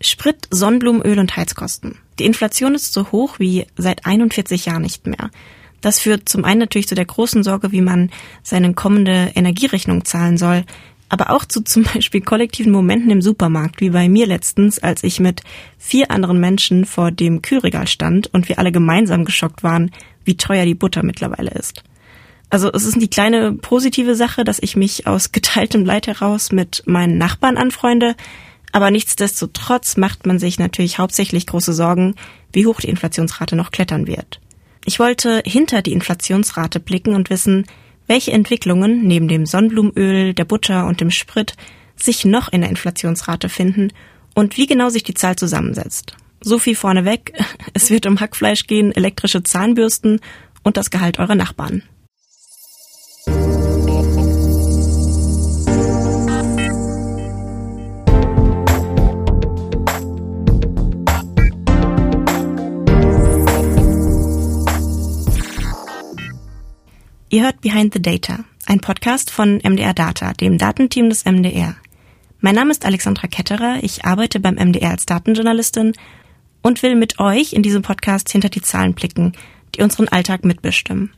Sprit, 0.00 0.48
Sonnenblumenöl 0.50 1.18
und 1.18 1.36
Heizkosten. 1.36 1.98
Die 2.18 2.24
Inflation 2.24 2.74
ist 2.74 2.92
so 2.92 3.10
hoch 3.12 3.38
wie 3.38 3.66
seit 3.76 4.06
41 4.06 4.66
Jahren 4.66 4.82
nicht 4.82 5.06
mehr. 5.06 5.30
Das 5.80 5.98
führt 5.98 6.28
zum 6.28 6.44
einen 6.44 6.60
natürlich 6.60 6.88
zu 6.88 6.94
der 6.94 7.04
großen 7.04 7.42
Sorge, 7.42 7.72
wie 7.72 7.80
man 7.80 8.10
seine 8.42 8.74
kommende 8.74 9.32
Energierechnung 9.34 10.04
zahlen 10.04 10.38
soll, 10.38 10.64
aber 11.08 11.30
auch 11.30 11.44
zu 11.44 11.62
zum 11.62 11.82
Beispiel 11.94 12.20
kollektiven 12.20 12.72
Momenten 12.72 13.10
im 13.10 13.22
Supermarkt, 13.22 13.80
wie 13.80 13.90
bei 13.90 14.08
mir 14.08 14.26
letztens, 14.26 14.78
als 14.78 15.04
ich 15.04 15.20
mit 15.20 15.42
vier 15.78 16.10
anderen 16.10 16.40
Menschen 16.40 16.84
vor 16.84 17.10
dem 17.10 17.42
Kühlregal 17.42 17.86
stand 17.86 18.32
und 18.32 18.48
wir 18.48 18.58
alle 18.58 18.72
gemeinsam 18.72 19.24
geschockt 19.24 19.62
waren, 19.62 19.90
wie 20.24 20.36
teuer 20.36 20.64
die 20.64 20.74
Butter 20.74 21.02
mittlerweile 21.02 21.50
ist. 21.50 21.84
Also 22.48 22.70
es 22.72 22.84
ist 22.84 23.00
die 23.00 23.10
kleine 23.10 23.52
positive 23.52 24.14
Sache, 24.14 24.44
dass 24.44 24.58
ich 24.60 24.76
mich 24.76 25.06
aus 25.06 25.32
geteiltem 25.32 25.84
Leid 25.84 26.06
heraus 26.06 26.52
mit 26.52 26.82
meinen 26.86 27.18
Nachbarn 27.18 27.56
anfreunde, 27.56 28.14
aber 28.76 28.90
nichtsdestotrotz 28.90 29.96
macht 29.96 30.26
man 30.26 30.38
sich 30.38 30.58
natürlich 30.58 30.98
hauptsächlich 30.98 31.46
große 31.46 31.72
Sorgen, 31.72 32.14
wie 32.52 32.66
hoch 32.66 32.78
die 32.78 32.90
Inflationsrate 32.90 33.56
noch 33.56 33.70
klettern 33.70 34.06
wird. 34.06 34.38
Ich 34.84 34.98
wollte 34.98 35.42
hinter 35.46 35.80
die 35.80 35.94
Inflationsrate 35.94 36.78
blicken 36.78 37.14
und 37.14 37.30
wissen, 37.30 37.64
welche 38.06 38.32
Entwicklungen 38.32 39.06
neben 39.06 39.28
dem 39.28 39.46
Sonnenblumenöl, 39.46 40.34
der 40.34 40.44
Butter 40.44 40.86
und 40.86 41.00
dem 41.00 41.10
Sprit 41.10 41.54
sich 41.96 42.26
noch 42.26 42.52
in 42.52 42.60
der 42.60 42.68
Inflationsrate 42.68 43.48
finden 43.48 43.94
und 44.34 44.58
wie 44.58 44.66
genau 44.66 44.90
sich 44.90 45.04
die 45.04 45.14
Zahl 45.14 45.36
zusammensetzt. 45.36 46.14
So 46.42 46.58
viel 46.58 46.76
vorneweg, 46.76 47.32
es 47.72 47.88
wird 47.88 48.04
um 48.04 48.20
Hackfleisch 48.20 48.66
gehen, 48.66 48.92
elektrische 48.92 49.42
Zahnbürsten 49.42 50.20
und 50.64 50.76
das 50.76 50.90
Gehalt 50.90 51.18
eurer 51.18 51.34
Nachbarn. 51.34 51.82
Ihr 67.36 67.42
hört 67.42 67.60
Behind 67.60 67.92
the 67.92 68.00
Data, 68.00 68.46
ein 68.64 68.80
Podcast 68.80 69.30
von 69.30 69.58
MDR 69.58 69.92
Data, 69.92 70.32
dem 70.32 70.56
Datenteam 70.56 71.10
des 71.10 71.26
MDR. 71.26 71.76
Mein 72.40 72.54
Name 72.54 72.70
ist 72.70 72.86
Alexandra 72.86 73.28
Ketterer, 73.28 73.80
ich 73.82 74.06
arbeite 74.06 74.40
beim 74.40 74.54
MDR 74.54 74.92
als 74.92 75.04
Datenjournalistin 75.04 75.92
und 76.62 76.82
will 76.82 76.94
mit 76.94 77.20
euch 77.20 77.52
in 77.52 77.62
diesem 77.62 77.82
Podcast 77.82 78.30
hinter 78.32 78.48
die 78.48 78.62
Zahlen 78.62 78.94
blicken, 78.94 79.32
die 79.74 79.82
unseren 79.82 80.08
Alltag 80.08 80.46
mitbestimmen. 80.46 81.12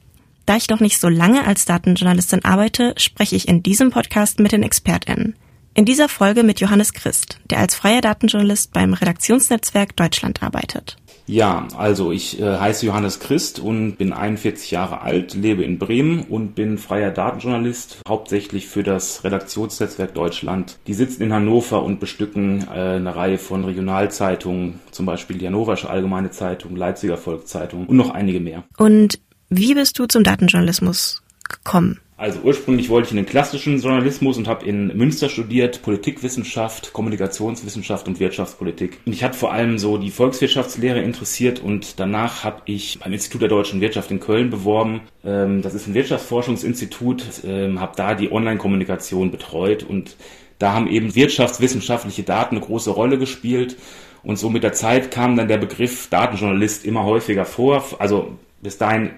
Da 0.45 0.57
ich 0.57 0.69
noch 0.69 0.81
nicht 0.81 0.99
so 0.99 1.09
lange 1.09 1.47
als 1.47 1.67
Datenjournalistin 1.67 2.45
arbeite, 2.45 2.95
spreche 2.97 3.37
ich 3.37 3.47
in 3.47 3.63
diesem 3.63 3.93
Podcast 3.93 4.41
mit 4.41 4.51
den 4.51 4.65
ExpertInnen. 4.65 5.37
In 5.75 5.85
dieser 5.85 6.09
Folge 6.09 6.43
mit 6.43 6.59
Johannes 6.59 6.95
Christ, 6.95 7.39
der 7.49 7.59
als 7.59 7.77
freier 7.77 8.01
Datenjournalist 8.01 8.73
beim 8.73 8.93
Redaktionsnetzwerk 8.93 9.95
Deutschland 9.95 10.43
arbeitet. 10.43 10.97
Ja, 11.29 11.69
also 11.77 12.11
ich 12.11 12.41
äh, 12.41 12.59
heiße 12.59 12.87
Johannes 12.87 13.21
Christ 13.21 13.61
und 13.61 13.97
bin 13.97 14.15
41 14.15 14.71
Jahre 14.71 15.03
alt, 15.03 15.35
lebe 15.35 15.63
in 15.63 15.79
Bremen 15.79 16.23
und 16.23 16.55
bin 16.55 16.79
freier 16.79 17.11
Datenjournalist, 17.11 17.99
hauptsächlich 18.09 18.67
für 18.67 18.83
das 18.83 19.25
Redaktionsnetzwerk 19.25 20.15
Deutschland. 20.15 20.79
Die 20.87 20.95
sitzen 20.95 21.23
in 21.23 21.33
Hannover 21.35 21.83
und 21.83 22.01
bestücken 22.01 22.67
äh, 22.69 22.97
eine 22.97 23.15
Reihe 23.15 23.37
von 23.37 23.65
Regionalzeitungen, 23.65 24.81
zum 24.91 25.05
Beispiel 25.05 25.37
die 25.37 25.47
Hannoversche 25.47 25.91
Allgemeine 25.91 26.31
Zeitung, 26.31 26.77
Leipziger 26.77 27.19
Volkszeitung 27.19 27.87
und 27.87 27.97
noch 27.97 28.11
einige 28.11 28.41
mehr. 28.41 28.65
Und 28.79 29.21
wie 29.51 29.75
bist 29.75 29.99
du 29.99 30.07
zum 30.07 30.25
Datenjournalismus 30.25 31.23
gekommen? 31.47 32.01
Also 32.19 32.41
ursprünglich 32.41 32.89
wollte 32.89 33.07
ich 33.07 33.11
in 33.13 33.19
den 33.19 33.27
klassischen 33.27 33.81
Journalismus 33.81 34.39
und 34.39 34.49
habe 34.49 34.67
in 34.67 34.89
Münster 34.89 35.29
studiert, 35.29 35.83
Politikwissenschaft, 35.83 36.93
Kommunikationswissenschaft 36.93 38.09
und 38.09 38.19
Wirtschaftspolitik. 38.19 38.99
Und 39.07 39.13
ich 39.13 39.23
hatte 39.23 39.39
vor 39.39 39.53
allem 39.53 39.79
so 39.79 39.99
die 39.99 40.11
Volkswirtschaftslehre 40.11 41.01
interessiert 41.01 41.61
und 41.61 42.01
danach 42.01 42.43
habe 42.43 42.63
ich 42.65 42.99
beim 42.99 43.13
Institut 43.13 43.43
der 43.43 43.49
deutschen 43.49 43.81
Wirtschaft 43.81 44.11
in 44.11 44.19
Köln 44.19 44.51
beworben. 44.51 45.03
Ähm, 45.25 45.63
das 45.63 45.75
ist 45.75 45.87
ein 45.87 45.95
Wirtschaftsforschungsinstitut, 45.95 47.23
ähm, 47.45 47.79
habe 47.79 47.93
da 47.95 48.17
die 48.17 48.33
Online-Kommunikation 48.33 49.31
betreut 49.31 49.85
und 49.85 50.17
da 50.59 50.73
haben 50.73 50.89
eben 50.89 51.15
wirtschaftswissenschaftliche 51.15 52.25
Daten 52.25 52.57
eine 52.57 52.65
große 52.65 52.91
Rolle 52.91 53.19
gespielt. 53.19 53.77
Und 54.25 54.41
so 54.41 54.51
mit 54.51 54.65
der 54.65 54.73
Zeit 54.73 55.13
kam 55.13 55.37
dann 55.37 55.47
der 55.47 55.59
Begriff 55.59 56.09
Datenjournalist 56.09 56.85
immer 56.85 57.05
häufiger 57.05 57.45
vor. 57.45 57.85
Also 58.01 58.37
bis 58.61 58.77
dahin 58.77 59.11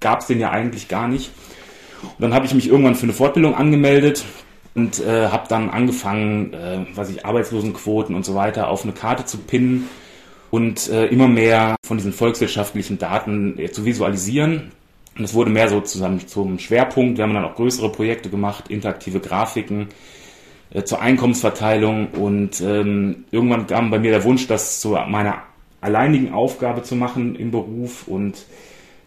gab 0.00 0.20
es 0.20 0.28
den 0.28 0.40
ja 0.40 0.50
eigentlich 0.50 0.88
gar 0.88 1.06
nicht. 1.06 1.30
Und 2.02 2.20
dann 2.20 2.34
habe 2.34 2.46
ich 2.46 2.54
mich 2.54 2.68
irgendwann 2.68 2.94
für 2.94 3.04
eine 3.04 3.12
Fortbildung 3.12 3.54
angemeldet 3.54 4.24
und 4.74 5.00
äh, 5.00 5.28
habe 5.28 5.48
dann 5.48 5.70
angefangen, 5.70 6.54
äh, 6.54 6.86
was 6.94 7.10
ich 7.10 7.24
Arbeitslosenquoten 7.24 8.14
und 8.14 8.24
so 8.24 8.34
weiter 8.34 8.68
auf 8.68 8.84
eine 8.84 8.92
Karte 8.92 9.24
zu 9.24 9.38
pinnen 9.38 9.88
und 10.50 10.88
äh, 10.88 11.06
immer 11.06 11.28
mehr 11.28 11.76
von 11.84 11.96
diesen 11.96 12.12
volkswirtschaftlichen 12.12 12.98
Daten 12.98 13.58
äh, 13.58 13.70
zu 13.70 13.84
visualisieren. 13.84 14.72
Und 15.18 15.24
es 15.24 15.34
wurde 15.34 15.50
mehr 15.50 15.68
so 15.68 15.80
zusammen 15.80 16.26
zum 16.26 16.58
Schwerpunkt. 16.58 17.18
Wir 17.18 17.24
haben 17.24 17.34
dann 17.34 17.44
auch 17.44 17.56
größere 17.56 17.90
Projekte 17.90 18.30
gemacht, 18.30 18.68
interaktive 18.68 19.20
Grafiken 19.20 19.88
äh, 20.72 20.84
zur 20.84 21.00
Einkommensverteilung 21.00 22.08
und 22.08 22.60
ähm, 22.60 23.24
irgendwann 23.30 23.66
kam 23.66 23.90
bei 23.90 23.98
mir 23.98 24.12
der 24.12 24.24
Wunsch, 24.24 24.46
das 24.46 24.80
zu 24.80 24.96
meiner 25.08 25.42
alleinigen 25.80 26.32
Aufgabe 26.32 26.82
zu 26.82 26.94
machen 26.94 27.34
im 27.34 27.50
Beruf 27.50 28.06
und 28.06 28.36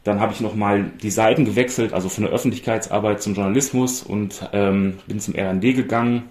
dann 0.04 0.20
habe 0.20 0.34
ich 0.34 0.42
nochmal 0.42 0.92
die 1.02 1.12
Seiten 1.12 1.46
gewechselt, 1.46 1.94
also 1.94 2.10
von 2.10 2.26
der 2.26 2.34
Öffentlichkeitsarbeit 2.34 3.22
zum 3.22 3.36
Journalismus 3.36 4.04
und 4.04 4.50
ähm, 4.52 5.00
bin 5.08 5.20
zum 5.20 5.36
RND 5.36 5.62
gegangen 5.62 6.24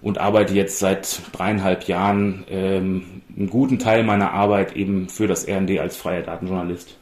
und 0.00 0.18
arbeite 0.18 0.54
jetzt 0.54 0.78
seit 0.78 1.20
dreieinhalb 1.32 1.84
Jahren 1.88 2.44
ähm, 2.48 3.22
einen 3.36 3.50
guten 3.50 3.78
Teil 3.78 4.04
meiner 4.04 4.32
Arbeit 4.32 4.76
eben 4.76 5.08
für 5.08 5.26
das 5.26 5.46
RND 5.48 5.78
als 5.78 5.96
freier 5.96 6.22
Datenjournalist. 6.22 6.96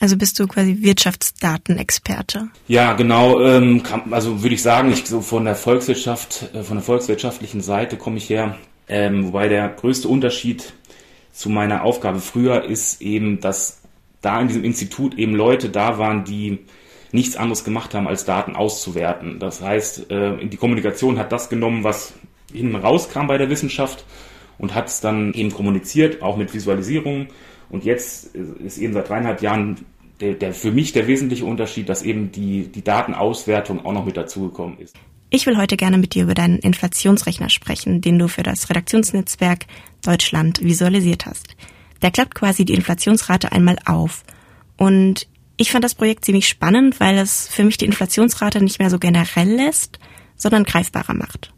Also 0.00 0.16
bist 0.16 0.38
du 0.38 0.46
quasi 0.46 0.78
Wirtschaftsdatenexperte? 0.80 2.48
Ja, 2.68 2.92
genau. 2.92 3.40
Ähm, 3.40 3.82
kann, 3.82 4.12
also 4.12 4.42
würde 4.42 4.54
ich 4.54 4.62
sagen, 4.62 4.92
ich 4.92 5.04
so 5.06 5.20
von 5.20 5.44
der 5.44 5.56
Volkswirtschaft, 5.56 6.54
äh, 6.54 6.62
von 6.62 6.76
der 6.76 6.84
volkswirtschaftlichen 6.84 7.60
Seite 7.60 7.96
komme 7.96 8.18
ich 8.18 8.30
her. 8.30 8.56
Ähm, 8.88 9.26
wobei 9.26 9.48
der 9.48 9.68
größte 9.68 10.08
Unterschied 10.08 10.72
zu 11.32 11.50
meiner 11.50 11.82
Aufgabe 11.82 12.20
früher 12.20 12.64
ist 12.64 13.02
eben, 13.02 13.40
dass 13.40 13.82
da 14.28 14.40
in 14.42 14.48
diesem 14.48 14.62
Institut 14.62 15.16
eben 15.16 15.34
Leute 15.34 15.70
da 15.70 15.98
waren, 15.98 16.24
die 16.24 16.58
nichts 17.12 17.36
anderes 17.36 17.64
gemacht 17.64 17.94
haben, 17.94 18.06
als 18.06 18.26
Daten 18.26 18.56
auszuwerten. 18.56 19.38
Das 19.38 19.62
heißt, 19.62 20.10
äh, 20.10 20.46
die 20.46 20.58
Kommunikation 20.58 21.18
hat 21.18 21.32
das 21.32 21.48
genommen, 21.48 21.82
was 21.82 22.12
hinten 22.52 22.76
rauskam 22.76 23.26
bei 23.26 23.38
der 23.38 23.48
Wissenschaft 23.48 24.04
und 24.58 24.74
hat 24.74 24.88
es 24.88 25.00
dann 25.00 25.32
eben 25.32 25.50
kommuniziert, 25.50 26.20
auch 26.20 26.36
mit 26.36 26.52
Visualisierung. 26.52 27.28
Und 27.70 27.86
jetzt 27.86 28.34
ist 28.34 28.76
eben 28.76 28.92
seit 28.92 29.08
dreieinhalb 29.08 29.40
Jahren 29.40 29.86
der, 30.20 30.34
der 30.34 30.52
für 30.52 30.72
mich 30.72 30.92
der 30.92 31.06
wesentliche 31.06 31.46
Unterschied, 31.46 31.88
dass 31.88 32.02
eben 32.02 32.30
die, 32.30 32.68
die 32.68 32.84
Datenauswertung 32.84 33.86
auch 33.86 33.92
noch 33.92 34.04
mit 34.04 34.18
dazugekommen 34.18 34.78
ist. 34.78 34.94
Ich 35.30 35.46
will 35.46 35.56
heute 35.56 35.78
gerne 35.78 35.96
mit 35.96 36.14
dir 36.14 36.24
über 36.24 36.34
deinen 36.34 36.58
Inflationsrechner 36.58 37.48
sprechen, 37.48 38.02
den 38.02 38.18
du 38.18 38.28
für 38.28 38.42
das 38.42 38.68
Redaktionsnetzwerk 38.68 39.66
Deutschland 40.04 40.62
visualisiert 40.62 41.24
hast. 41.24 41.56
Der 42.02 42.10
klappt 42.10 42.34
quasi 42.34 42.64
die 42.64 42.74
Inflationsrate 42.74 43.52
einmal 43.52 43.78
auf. 43.84 44.24
Und 44.76 45.26
ich 45.56 45.72
fand 45.72 45.84
das 45.84 45.94
Projekt 45.94 46.24
ziemlich 46.24 46.48
spannend, 46.48 47.00
weil 47.00 47.18
es 47.18 47.48
für 47.48 47.64
mich 47.64 47.76
die 47.76 47.84
Inflationsrate 47.86 48.62
nicht 48.62 48.78
mehr 48.78 48.90
so 48.90 48.98
generell 48.98 49.48
lässt, 49.48 49.98
sondern 50.36 50.64
greifbarer 50.64 51.14
macht. 51.14 51.52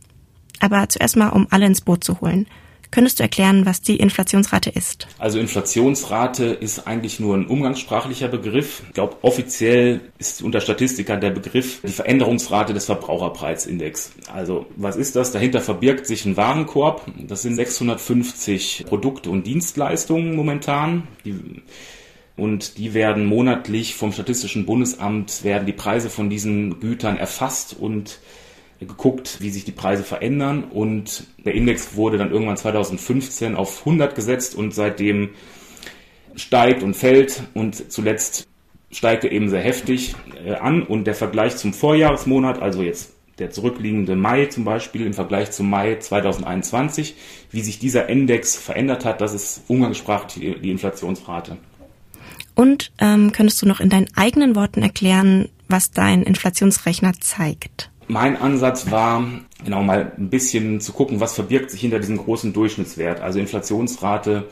Aber 0.61 0.89
zuerst 0.89 1.17
mal, 1.17 1.29
um 1.29 1.47
alle 1.51 1.67
ins 1.67 1.83
Boot 1.83 2.05
zu 2.05 2.21
holen. 2.21 2.47
Könntest 2.91 3.21
du 3.21 3.23
erklären, 3.23 3.67
was 3.67 3.83
die 3.83 3.97
Inflationsrate 3.97 4.71
ist? 4.71 5.07
Also 5.19 5.39
Inflationsrate 5.39 6.47
ist 6.47 6.89
eigentlich 6.89 7.21
nur 7.21 7.37
ein 7.37 7.47
umgangssprachlicher 7.47 8.27
Begriff. 8.27 8.83
Ich 8.89 8.95
glaube, 8.95 9.17
offiziell 9.23 10.01
ist 10.19 10.43
unter 10.43 10.61
Statistikern 10.61 11.21
der 11.21 11.31
Begriff 11.31 11.81
die 11.83 11.93
Veränderungsrate 11.93 12.75
des 12.75 12.87
Verbraucherpreisindex. 12.87 14.13
Also 14.35 14.67
was 14.77 14.97
ist 14.97 15.15
das? 15.15 15.31
Dahinter 15.31 15.61
verbirgt 15.61 16.07
sich 16.07 16.25
ein 16.25 16.37
Warenkorb. 16.37 17.07
Das 17.29 17.43
sind 17.43 17.55
650 17.55 18.87
Produkte 18.89 19.31
und 19.31 19.47
Dienstleistungen 19.47 20.35
momentan. 20.35 21.07
Die 21.25 21.63
und 22.37 22.79
die 22.79 22.95
werden 22.95 23.27
monatlich 23.27 23.95
vom 23.95 24.13
Statistischen 24.13 24.65
Bundesamt 24.65 25.45
werden 25.45 25.67
die 25.67 25.75
Preise 25.75 26.09
von 26.09 26.31
diesen 26.31 26.81
Gütern 26.81 27.19
erfasst 27.19 27.77
und 27.79 28.19
geguckt, 28.87 29.39
wie 29.41 29.51
sich 29.51 29.65
die 29.65 29.73
Preise 29.73 30.03
verändern 30.03 30.65
und 30.65 31.25
der 31.45 31.55
Index 31.55 31.97
wurde 31.97 32.19
dann 32.19 32.31
irgendwann 32.31 32.57
2015 32.57 33.55
auf 33.55 33.81
100 33.81 34.15
gesetzt 34.15 34.55
und 34.55 34.75
seitdem 34.75 35.31
steigt 36.35 36.83
und 36.83 36.95
fällt 36.95 37.43
und 37.55 37.93
zuletzt 37.93 38.49
steigt 38.91 39.25
er 39.25 39.33
eben 39.33 39.51
sehr 39.51 39.61
heftig 39.61 40.15
äh, 40.45 40.55
an 40.55 40.83
und 40.83 41.05
der 41.05 41.15
Vergleich 41.15 41.57
zum 41.57 41.73
Vorjahresmonat, 41.73 42.61
also 42.61 42.83
jetzt 42.83 43.13
der 43.39 43.51
zurückliegende 43.51 44.17
Mai 44.17 44.47
zum 44.47 44.65
Beispiel 44.65 45.07
im 45.07 45.15
Vergleich 45.15 45.51
zum 45.51 45.71
Mai 45.71 45.97
2021, 45.97 47.15
wie 47.51 47.61
sich 47.63 47.79
dieser 47.79 48.09
Index 48.09 48.57
verändert 48.57 49.05
hat, 49.05 49.21
das 49.21 49.33
ist 49.33 49.63
umgangssprachlich 49.69 50.61
die 50.63 50.71
Inflationsrate. 50.71 51.57
Und 52.55 52.93
ähm, 52.99 53.33
könntest 53.33 53.63
du 53.63 53.67
noch 53.67 53.81
in 53.81 53.89
deinen 53.89 54.09
eigenen 54.15 54.55
Worten 54.57 54.83
erklären, 54.83 55.49
was 55.69 55.91
dein 55.93 56.23
Inflationsrechner 56.23 57.15
zeigt? 57.21 57.90
Mein 58.11 58.37
Ansatz 58.37 58.91
war, 58.91 59.25
genau 59.65 59.83
mal 59.83 60.13
ein 60.19 60.31
bisschen 60.31 60.81
zu 60.81 60.93
gucken, 60.93 61.21
was 61.21 61.35
verbirgt 61.35 61.71
sich 61.71 61.81
hinter 61.81 62.01
diesem 62.01 62.17
großen 62.17 62.53
Durchschnittswert. 62.53 63.21
Also 63.21 63.39
Inflationsrate 63.39 64.49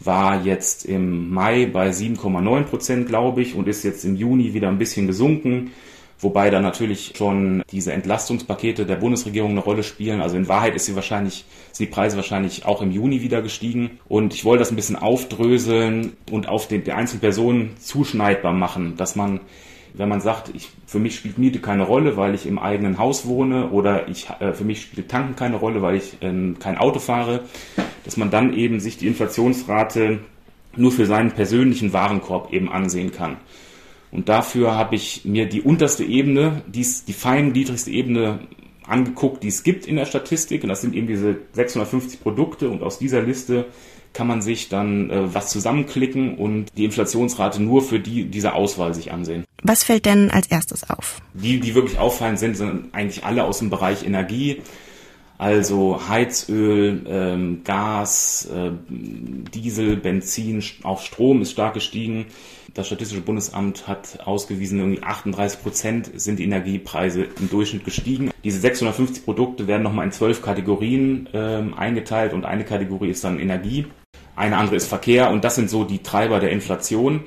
war 0.00 0.44
jetzt 0.44 0.84
im 0.84 1.32
Mai 1.32 1.66
bei 1.66 1.90
7,9 1.90 2.62
Prozent, 2.64 3.06
glaube 3.06 3.42
ich, 3.42 3.54
und 3.54 3.68
ist 3.68 3.84
jetzt 3.84 4.04
im 4.04 4.16
Juni 4.16 4.54
wieder 4.54 4.68
ein 4.68 4.78
bisschen 4.78 5.06
gesunken. 5.06 5.70
Wobei 6.18 6.48
da 6.48 6.60
natürlich 6.60 7.12
schon 7.16 7.62
diese 7.70 7.92
Entlastungspakete 7.92 8.86
der 8.86 8.96
Bundesregierung 8.96 9.50
eine 9.50 9.60
Rolle 9.60 9.82
spielen. 9.82 10.22
Also 10.22 10.36
in 10.36 10.48
Wahrheit 10.48 10.74
ist 10.74 10.86
sie 10.86 10.94
wahrscheinlich, 10.94 11.44
sind 11.72 11.88
die 11.88 11.92
Preise 11.92 12.16
wahrscheinlich 12.16 12.64
auch 12.64 12.80
im 12.80 12.92
Juni 12.92 13.20
wieder 13.20 13.42
gestiegen. 13.42 13.98
Und 14.08 14.32
ich 14.32 14.44
wollte 14.44 14.60
das 14.60 14.70
ein 14.70 14.76
bisschen 14.76 14.96
aufdröseln 14.96 16.14
und 16.30 16.48
auf 16.48 16.68
den, 16.68 16.84
die 16.84 16.92
einzelnen 16.92 17.20
Personen 17.20 17.76
zuschneidbar 17.78 18.54
machen, 18.54 18.96
dass 18.96 19.16
man 19.16 19.40
wenn 19.96 20.08
man 20.08 20.20
sagt, 20.20 20.50
ich, 20.54 20.68
für 20.86 20.98
mich 20.98 21.14
spielt 21.14 21.38
Miete 21.38 21.60
keine 21.60 21.84
Rolle, 21.84 22.16
weil 22.16 22.34
ich 22.34 22.46
im 22.46 22.58
eigenen 22.58 22.98
Haus 22.98 23.26
wohne 23.26 23.70
oder 23.70 24.08
ich, 24.08 24.28
äh, 24.40 24.52
für 24.52 24.64
mich 24.64 24.82
spielt 24.82 25.08
Tanken 25.08 25.36
keine 25.36 25.56
Rolle, 25.56 25.82
weil 25.82 25.96
ich 25.96 26.20
äh, 26.20 26.54
kein 26.58 26.76
Auto 26.76 26.98
fahre, 26.98 27.44
dass 28.04 28.16
man 28.16 28.30
dann 28.30 28.52
eben 28.54 28.80
sich 28.80 28.98
die 28.98 29.06
Inflationsrate 29.06 30.18
nur 30.76 30.90
für 30.90 31.06
seinen 31.06 31.30
persönlichen 31.30 31.92
Warenkorb 31.92 32.52
eben 32.52 32.70
ansehen 32.70 33.12
kann. 33.12 33.36
Und 34.10 34.28
dafür 34.28 34.76
habe 34.76 34.96
ich 34.96 35.24
mir 35.24 35.46
die 35.46 35.62
unterste 35.62 36.04
Ebene, 36.04 36.62
die 36.66 36.84
fein 36.84 37.52
niedrigste 37.52 37.90
Ebene 37.90 38.40
angeguckt, 38.86 39.42
die 39.42 39.48
es 39.48 39.62
gibt 39.62 39.86
in 39.86 39.96
der 39.96 40.06
Statistik. 40.06 40.62
Und 40.62 40.68
das 40.68 40.82
sind 40.82 40.94
eben 40.94 41.06
diese 41.06 41.38
650 41.52 42.20
Produkte. 42.20 42.68
Und 42.68 42.82
aus 42.82 42.98
dieser 42.98 43.22
Liste 43.22 43.66
kann 44.14 44.26
man 44.26 44.40
sich 44.40 44.68
dann 44.68 45.10
äh, 45.10 45.34
was 45.34 45.50
zusammenklicken 45.50 46.36
und 46.36 46.66
die 46.76 46.84
Inflationsrate 46.84 47.62
nur 47.62 47.82
für 47.82 48.00
die, 48.00 48.24
diese 48.24 48.54
Auswahl 48.54 48.94
sich 48.94 49.12
ansehen. 49.12 49.44
Was 49.62 49.84
fällt 49.84 50.06
denn 50.06 50.30
als 50.30 50.46
erstes 50.46 50.88
auf? 50.88 51.20
Die, 51.34 51.60
die 51.60 51.74
wirklich 51.74 51.98
auffallen 51.98 52.36
sind, 52.36 52.56
sind 52.56 52.94
eigentlich 52.94 53.24
alle 53.24 53.44
aus 53.44 53.58
dem 53.58 53.70
Bereich 53.70 54.04
Energie. 54.06 54.62
Also 55.36 56.00
Heizöl, 56.08 57.04
ähm, 57.08 57.62
Gas, 57.64 58.48
äh, 58.54 58.70
Diesel, 58.88 59.96
Benzin, 59.96 60.62
auch 60.84 61.00
Strom 61.00 61.42
ist 61.42 61.50
stark 61.50 61.74
gestiegen. 61.74 62.26
Das 62.74 62.86
Statistische 62.86 63.20
Bundesamt 63.20 63.86
hat 63.88 64.26
ausgewiesen, 64.26 64.78
irgendwie 64.78 65.02
38 65.02 65.62
Prozent 65.62 66.10
sind 66.14 66.38
die 66.38 66.44
Energiepreise 66.44 67.24
im 67.38 67.48
Durchschnitt 67.48 67.84
gestiegen. 67.84 68.30
Diese 68.42 68.58
650 68.58 69.24
Produkte 69.24 69.66
werden 69.66 69.82
nochmal 69.82 70.06
in 70.06 70.12
zwölf 70.12 70.42
Kategorien 70.42 71.28
ähm, 71.32 71.74
eingeteilt 71.74 72.32
und 72.32 72.44
eine 72.44 72.64
Kategorie 72.64 73.10
ist 73.10 73.22
dann 73.22 73.38
Energie, 73.38 73.86
eine 74.36 74.56
andere 74.56 74.76
ist 74.76 74.86
Verkehr 74.86 75.30
und 75.30 75.44
das 75.44 75.54
sind 75.54 75.70
so 75.70 75.84
die 75.84 76.02
Treiber 76.02 76.40
der 76.40 76.50
Inflation. 76.50 77.22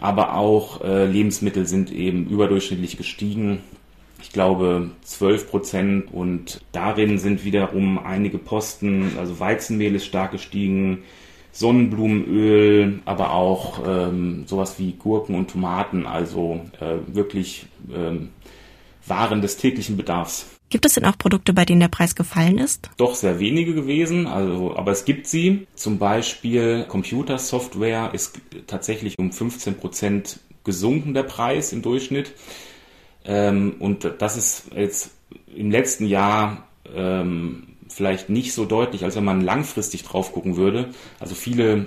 Aber 0.00 0.34
auch 0.34 0.82
äh, 0.82 1.06
Lebensmittel 1.06 1.66
sind 1.66 1.92
eben 1.92 2.26
überdurchschnittlich 2.26 2.96
gestiegen 2.96 3.60
ich 4.20 4.32
glaube, 4.32 4.90
12 5.02 5.50
Prozent. 5.50 6.12
Und 6.12 6.60
darin 6.72 7.18
sind 7.18 7.44
wiederum 7.44 7.98
einige 7.98 8.38
Posten, 8.38 9.12
also 9.18 9.38
Weizenmehl 9.40 9.94
ist 9.94 10.06
stark 10.06 10.32
gestiegen, 10.32 11.04
Sonnenblumenöl, 11.52 13.00
aber 13.06 13.32
auch 13.32 13.80
ähm, 13.86 14.44
sowas 14.46 14.78
wie 14.78 14.92
Gurken 14.92 15.34
und 15.34 15.50
Tomaten, 15.50 16.06
also 16.06 16.60
äh, 16.80 16.96
wirklich 17.14 17.66
ähm, 17.94 18.30
Waren 19.06 19.40
des 19.40 19.56
täglichen 19.56 19.96
Bedarfs. 19.96 20.55
Gibt 20.68 20.84
es 20.84 20.94
denn 20.94 21.04
auch 21.04 21.16
Produkte, 21.16 21.52
bei 21.52 21.64
denen 21.64 21.80
der 21.80 21.88
Preis 21.88 22.14
gefallen 22.16 22.58
ist? 22.58 22.90
Doch 22.96 23.14
sehr 23.14 23.38
wenige 23.38 23.72
gewesen, 23.74 24.26
also, 24.26 24.76
aber 24.76 24.90
es 24.90 25.04
gibt 25.04 25.26
sie. 25.26 25.66
Zum 25.74 25.98
Beispiel 25.98 26.84
Computersoftware 26.88 28.10
ist 28.12 28.40
tatsächlich 28.66 29.18
um 29.18 29.32
15 29.32 29.76
Prozent 29.76 30.40
gesunken, 30.64 31.14
der 31.14 31.22
Preis 31.22 31.72
im 31.72 31.82
Durchschnitt. 31.82 32.32
Ähm, 33.24 33.76
und 33.78 34.10
das 34.18 34.36
ist 34.36 34.70
jetzt 34.74 35.12
im 35.54 35.70
letzten 35.70 36.06
Jahr 36.06 36.66
ähm, 36.94 37.68
vielleicht 37.88 38.28
nicht 38.28 38.52
so 38.52 38.64
deutlich, 38.64 39.04
als 39.04 39.16
wenn 39.16 39.24
man 39.24 39.40
langfristig 39.40 40.02
drauf 40.02 40.32
gucken 40.32 40.56
würde. 40.56 40.90
Also 41.20 41.34
viele 41.34 41.86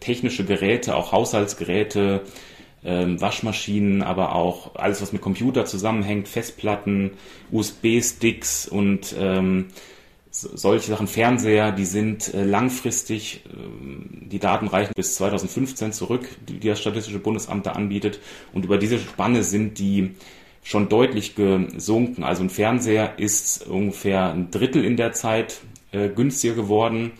technische 0.00 0.44
Geräte, 0.44 0.96
auch 0.96 1.12
Haushaltsgeräte, 1.12 2.22
ähm, 2.86 3.20
Waschmaschinen, 3.20 4.02
aber 4.02 4.34
auch 4.34 4.76
alles, 4.76 5.02
was 5.02 5.12
mit 5.12 5.20
Computer 5.20 5.64
zusammenhängt, 5.66 6.28
Festplatten, 6.28 7.10
USB-Sticks 7.50 8.68
und 8.68 9.14
ähm, 9.18 9.66
solche 10.30 10.88
Sachen, 10.88 11.06
Fernseher, 11.06 11.72
die 11.72 11.84
sind 11.84 12.32
äh, 12.32 12.44
langfristig, 12.44 13.42
äh, 13.46 14.28
die 14.28 14.38
Daten 14.38 14.68
reichen 14.68 14.92
bis 14.94 15.16
2015 15.16 15.92
zurück, 15.92 16.28
die, 16.48 16.60
die 16.60 16.68
das 16.68 16.80
Statistische 16.80 17.18
Bundesamt 17.18 17.66
da 17.66 17.72
anbietet. 17.72 18.20
Und 18.52 18.64
über 18.64 18.78
diese 18.78 18.98
Spanne 18.98 19.42
sind 19.42 19.78
die 19.78 20.12
schon 20.62 20.88
deutlich 20.88 21.34
gesunken. 21.36 22.24
Also 22.24 22.42
ein 22.42 22.50
Fernseher 22.50 23.18
ist 23.18 23.66
ungefähr 23.66 24.32
ein 24.32 24.50
Drittel 24.50 24.84
in 24.84 24.96
der 24.96 25.12
Zeit 25.12 25.60
äh, 25.92 26.08
günstiger 26.08 26.54
geworden 26.54 27.12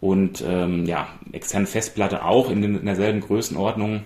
und 0.00 0.42
ähm, 0.46 0.86
ja, 0.86 1.08
externe 1.32 1.66
Festplatte 1.66 2.24
auch 2.24 2.50
in, 2.50 2.62
den, 2.62 2.78
in 2.78 2.86
derselben 2.86 3.20
Größenordnung. 3.20 4.02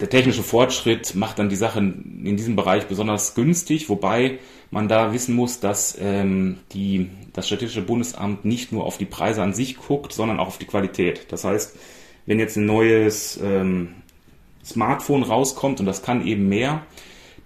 Der 0.00 0.08
technische 0.08 0.42
Fortschritt 0.42 1.14
macht 1.14 1.38
dann 1.38 1.48
die 1.48 1.56
Sache 1.56 1.78
in 1.78 2.36
diesem 2.36 2.56
Bereich 2.56 2.86
besonders 2.86 3.34
günstig, 3.34 3.88
wobei 3.88 4.38
man 4.70 4.88
da 4.88 5.12
wissen 5.12 5.34
muss, 5.34 5.60
dass 5.60 5.96
ähm, 6.00 6.58
die, 6.72 7.08
das 7.32 7.46
Statistische 7.46 7.82
Bundesamt 7.82 8.44
nicht 8.44 8.72
nur 8.72 8.84
auf 8.84 8.98
die 8.98 9.04
Preise 9.04 9.42
an 9.42 9.54
sich 9.54 9.76
guckt, 9.76 10.12
sondern 10.12 10.40
auch 10.40 10.48
auf 10.48 10.58
die 10.58 10.66
Qualität. 10.66 11.26
Das 11.30 11.44
heißt, 11.44 11.76
wenn 12.26 12.40
jetzt 12.40 12.56
ein 12.56 12.66
neues 12.66 13.38
ähm, 13.42 13.94
Smartphone 14.64 15.22
rauskommt 15.22 15.78
und 15.78 15.86
das 15.86 16.02
kann 16.02 16.26
eben 16.26 16.48
mehr, 16.48 16.82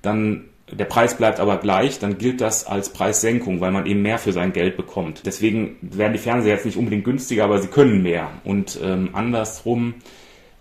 dann 0.00 0.46
der 0.72 0.84
Preis 0.84 1.16
bleibt 1.16 1.40
aber 1.40 1.56
gleich, 1.58 1.98
dann 1.98 2.18
gilt 2.18 2.40
das 2.40 2.64
als 2.66 2.92
Preissenkung, 2.92 3.60
weil 3.60 3.72
man 3.72 3.86
eben 3.86 4.02
mehr 4.02 4.18
für 4.18 4.32
sein 4.32 4.52
Geld 4.52 4.76
bekommt. 4.76 5.22
Deswegen 5.26 5.76
werden 5.80 6.12
die 6.12 6.18
Fernseher 6.18 6.54
jetzt 6.54 6.64
nicht 6.64 6.76
unbedingt 6.76 7.04
günstiger, 7.04 7.44
aber 7.44 7.60
sie 7.60 7.68
können 7.68 8.02
mehr. 8.02 8.30
Und 8.44 8.78
ähm, 8.82 9.10
andersrum, 9.12 9.94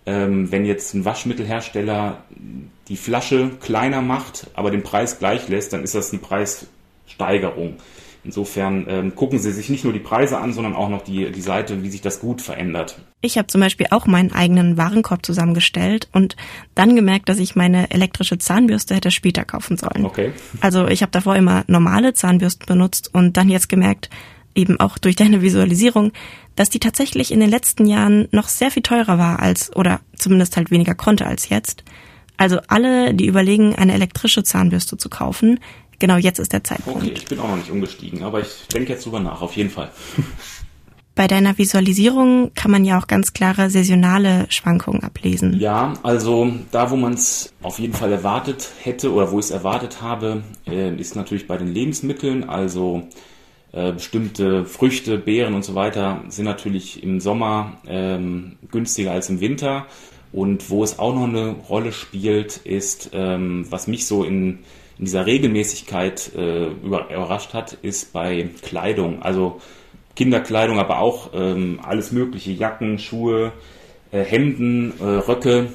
ähm, 0.10 0.52
wenn 0.52 0.66
jetzt 0.66 0.96
ein 0.96 1.06
Waschmittelhersteller 1.06 2.24
die 2.88 2.98
Flasche 2.98 3.52
kleiner 3.62 4.02
macht, 4.02 4.48
aber 4.56 4.72
den 4.72 4.82
Preis 4.82 5.20
gleich 5.20 5.48
lässt, 5.50 5.72
dann 5.72 5.84
ist 5.84 5.94
das 5.94 6.12
eine 6.12 6.20
Preissteigerung. 6.20 7.76
Insofern 8.24 8.88
ähm, 8.90 9.16
gucken 9.16 9.38
Sie 9.38 9.52
sich 9.52 9.70
nicht 9.70 9.84
nur 9.84 9.94
die 9.94 10.00
Preise 10.00 10.40
an, 10.40 10.52
sondern 10.52 10.76
auch 10.76 10.90
noch 10.90 11.04
die, 11.04 11.32
die 11.32 11.42
Seite, 11.42 11.84
wie 11.84 11.90
sich 11.90 12.02
das 12.02 12.20
gut 12.20 12.42
verändert. 12.42 13.00
Ich 13.22 13.38
habe 13.38 13.48
zum 13.48 13.62
Beispiel 13.62 13.86
auch 13.92 14.08
meinen 14.08 14.34
eigenen 14.34 14.78
Warenkorb 14.78 15.26
zusammengestellt 15.26 16.10
und 16.12 16.36
dann 16.74 16.96
gemerkt, 16.96 17.30
dass 17.30 17.38
ich 17.38 17.56
meine 17.56 17.92
elektrische 17.92 18.40
Zahnbürste 18.40 18.96
hätte 18.96 19.12
später 19.12 19.46
kaufen 19.46 19.78
sollen. 19.78 20.06
Okay. 20.06 20.34
Also 20.60 20.88
ich 20.88 21.02
habe 21.04 21.12
davor 21.12 21.36
immer 21.36 21.64
normale 21.68 22.14
Zahnbürsten 22.14 22.66
benutzt 22.66 23.14
und 23.14 23.38
dann 23.38 23.48
jetzt 23.48 23.70
gemerkt, 23.70 24.10
eben 24.60 24.80
auch 24.80 24.98
durch 24.98 25.16
deine 25.16 25.42
Visualisierung, 25.42 26.12
dass 26.56 26.70
die 26.70 26.80
tatsächlich 26.80 27.32
in 27.32 27.40
den 27.40 27.50
letzten 27.50 27.86
Jahren 27.86 28.28
noch 28.32 28.48
sehr 28.48 28.72
viel 28.72 28.84
teurer 28.84 29.18
war 29.18 29.40
als 29.40 29.76
oder 29.76 30.02
zumindest 30.16 30.58
halt 30.58 30.72
weniger 30.72 30.96
konnte 30.96 31.26
als 31.26 31.50
jetzt. 31.50 31.84
Also 32.38 32.60
alle, 32.68 33.14
die 33.14 33.28
überlegen, 33.28 33.76
eine 33.76 33.94
elektrische 33.94 34.44
Zahnbürste 34.44 34.98
zu 34.98 35.10
kaufen, 35.10 35.60
genau 36.00 36.18
jetzt 36.18 36.40
ist 36.40 36.54
der 36.54 36.64
Zeitpunkt. 36.64 37.04
Okay, 37.04 37.14
ich 37.16 37.26
bin 37.26 37.40
auch 37.40 37.50
noch 37.50 37.58
nicht 37.58 37.72
umgestiegen, 37.72 38.24
aber 38.24 38.42
ich 38.42 38.68
denke 38.74 38.94
jetzt 38.94 39.06
drüber 39.06 39.20
nach, 39.20 39.42
auf 39.42 39.56
jeden 39.56 39.70
Fall. 39.70 39.92
Bei 41.20 41.28
deiner 41.28 41.58
Visualisierung 41.58 42.52
kann 42.56 42.72
man 42.72 42.86
ja 42.86 42.98
auch 42.98 43.08
ganz 43.08 43.34
klare 43.34 43.70
saisonale 43.70 44.46
Schwankungen 44.48 45.04
ablesen. 45.04 45.60
Ja, 45.60 45.96
also 46.02 46.50
da, 46.72 46.92
wo 46.92 46.96
man 46.96 47.16
es 47.16 47.54
auf 47.62 47.78
jeden 47.78 47.94
Fall 47.94 48.14
erwartet 48.14 48.72
hätte 48.82 49.12
oder 49.12 49.30
wo 49.30 49.40
ich 49.40 49.46
es 49.48 49.52
erwartet 49.52 50.02
habe, 50.02 50.44
äh, 50.66 50.96
ist 50.96 51.18
natürlich 51.18 51.46
bei 51.46 51.58
den 51.58 51.74
Lebensmitteln. 51.74 52.48
Also 52.48 53.04
äh, 53.72 53.92
bestimmte 53.92 54.66
Früchte, 54.66 55.18
Beeren 55.18 55.54
und 55.54 55.64
so 55.64 55.76
weiter 55.76 56.24
sind 56.30 56.46
natürlich 56.46 57.04
im 57.04 57.20
Sommer 57.20 57.78
ähm, 57.88 58.58
günstiger 58.72 59.12
als 59.12 59.30
im 59.30 59.40
Winter. 59.40 59.86
Und 60.32 60.70
wo 60.70 60.84
es 60.84 61.00
auch 61.00 61.16
noch 61.16 61.24
eine 61.24 61.56
Rolle 61.70 61.92
spielt, 61.92 62.58
ist, 62.58 63.12
ähm, 63.14 63.66
was 63.70 63.88
mich 63.88 64.06
so 64.06 64.24
in 64.24 64.60
in 65.00 65.06
dieser 65.06 65.26
Regelmäßigkeit 65.26 66.34
äh, 66.36 66.68
überrascht 66.68 67.54
hat, 67.54 67.74
ist 67.82 68.12
bei 68.12 68.50
Kleidung. 68.62 69.22
Also 69.22 69.62
Kinderkleidung, 70.16 70.78
aber 70.78 71.00
auch 71.00 71.30
ähm, 71.34 71.80
alles 71.82 72.12
mögliche, 72.12 72.52
Jacken, 72.52 73.00
Schuhe, 73.00 73.54
äh, 74.12 74.24
Hemden, 74.24 74.94
äh, 75.00 75.04
Röcke, 75.04 75.68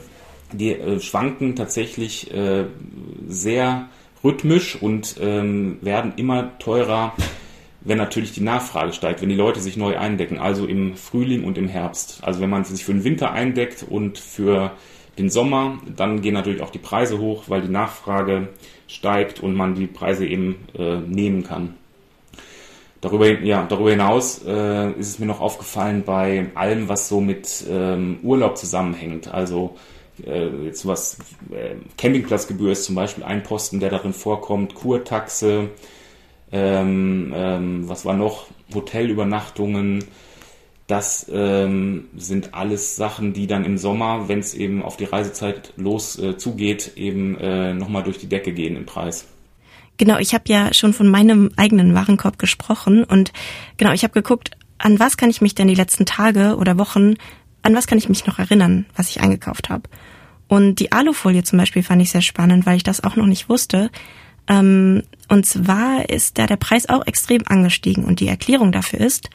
die 0.53 0.73
äh, 0.73 1.01
schwanken 1.01 1.57
tatsächlich 1.57 2.31
sehr 3.27 3.89
rhythmisch 4.23 4.81
und 4.81 5.17
ähm, 5.21 5.79
werden 5.81 6.13
immer 6.17 6.59
teurer, 6.59 7.15
wenn 7.85 7.99
natürlich 7.99 8.33
die 8.33 8.41
Nachfrage 8.41 8.93
steigt, 8.93 9.23
wenn 9.23 9.29
die 9.29 9.35
Leute 9.35 9.61
sich 9.61 9.77
neu 9.77 9.97
eindecken, 9.97 10.39
also 10.39 10.67
im 10.67 10.97
Frühling 10.97 11.45
und 11.45 11.59
im 11.59 11.69
Herbst. 11.69 12.19
Also 12.23 12.41
wenn 12.41 12.51
man 12.51 12.65
sich 12.65 12.85
für 12.85 12.93
den 12.93 13.05
Winter 13.05 13.33
eindeckt 13.33 13.85
und 13.89 14.19
für 14.19 14.73
den 15.19 15.31
Sommer, 15.31 15.79
dann 15.95 16.23
gehen 16.23 16.35
natürlich 16.35 16.63
auch 16.63 16.71
die 16.71 16.79
Preise 16.79 17.19
hoch, 17.19 17.45
weil 17.47 17.61
die 17.63 17.69
Nachfrage 17.69 18.49
steigt 18.89 19.41
und 19.41 19.55
man 19.55 19.75
die 19.75 19.87
Preise 19.87 20.27
eben 20.27 20.57
äh, 20.77 20.97
nehmen 20.97 21.45
kann. 21.45 21.75
Darüber, 23.01 23.29
ja, 23.29 23.67
darüber 23.69 23.91
hinaus 23.91 24.43
äh, 24.47 24.91
ist 24.93 25.09
es 25.09 25.19
mir 25.19 25.27
noch 25.27 25.41
aufgefallen 25.41 26.05
bei 26.07 26.47
allem, 26.55 26.89
was 26.89 27.09
so 27.09 27.21
mit 27.21 27.65
ähm, 27.69 28.19
Urlaub 28.23 28.57
zusammenhängt. 28.57 29.33
Also 29.33 29.77
äh, 30.27 30.49
jetzt 30.65 30.87
was 30.87 31.19
äh, 31.51 31.75
Campingplatzgebühr 31.99 32.73
ist 32.73 32.85
zum 32.85 32.95
Beispiel 32.95 33.23
ein 33.25 33.43
Posten, 33.43 33.79
der 33.79 33.91
darin 33.91 34.15
vorkommt, 34.15 34.75
Kurtaxe, 34.75 35.69
ähm, 36.55 37.33
ähm, 37.35 37.89
was 37.89 38.05
war 38.05 38.15
noch, 38.15 38.47
Hotelübernachtungen, 38.73 40.05
das 40.87 41.27
ähm, 41.33 42.09
sind 42.17 42.55
alles 42.55 42.95
Sachen, 42.95 43.33
die 43.33 43.47
dann 43.47 43.65
im 43.65 43.77
Sommer, 43.77 44.29
wenn 44.29 44.39
es 44.39 44.55
eben 44.55 44.83
auf 44.83 44.97
die 44.97 45.05
Reisezeit 45.05 45.73
los 45.77 46.19
äh, 46.19 46.37
zugeht, 46.37 46.93
eben 46.97 47.37
äh, 47.39 47.75
nochmal 47.75 48.05
durch 48.05 48.19
die 48.19 48.29
Decke 48.29 48.53
gehen 48.53 48.77
im 48.77 48.87
Preis. 48.87 49.27
Genau, 49.97 50.19
ich 50.19 50.35
habe 50.35 50.45
ja 50.49 50.73
schon 50.73 50.93
von 50.93 51.09
meinem 51.09 51.51
eigenen 51.57 51.95
Warenkorb 51.95 52.39
gesprochen 52.39 53.03
und 53.03 53.33
genau, 53.77 53.93
ich 53.93 54.05
habe 54.05 54.15
geguckt, 54.15 54.53
an 54.79 55.01
was 55.01 55.17
kann 55.17 55.31
ich 55.31 55.41
mich 55.41 55.55
denn 55.55 55.69
die 55.69 55.75
letzten 55.75 56.07
Tage 56.07 56.57
oder 56.57 56.79
Wochen, 56.79 57.15
an 57.63 57.75
was 57.75 57.87
kann 57.87 57.99
ich 57.99 58.09
mich 58.09 58.27
noch 58.27 58.39
erinnern, 58.39 58.87
was 58.97 59.11
ich 59.11 59.21
eingekauft 59.21 59.71
habe. 59.71 59.89
Und 60.47 60.79
die 60.81 60.93
Alufolie 60.93 61.43
zum 61.43 61.59
Beispiel 61.59 61.83
fand 61.83 62.03
ich 62.03 62.11
sehr 62.11 62.23
spannend, 62.23 62.67
weil 62.67 62.77
ich 62.77 62.83
das 62.83 63.03
auch 63.03 63.17
noch 63.17 63.27
nicht 63.27 63.49
wusste. 63.49 63.91
Ähm, 64.49 65.03
und 65.29 65.47
zwar 65.47 66.09
ist 66.11 66.39
da 66.39 66.47
der 66.47 66.57
Preis 66.57 66.89
auch 66.89 67.07
extrem 67.07 67.43
angestiegen 67.47 68.05
und 68.05 68.21
die 68.21 68.29
Erklärung 68.29 68.73
dafür 68.73 69.01
ist, 69.01 69.31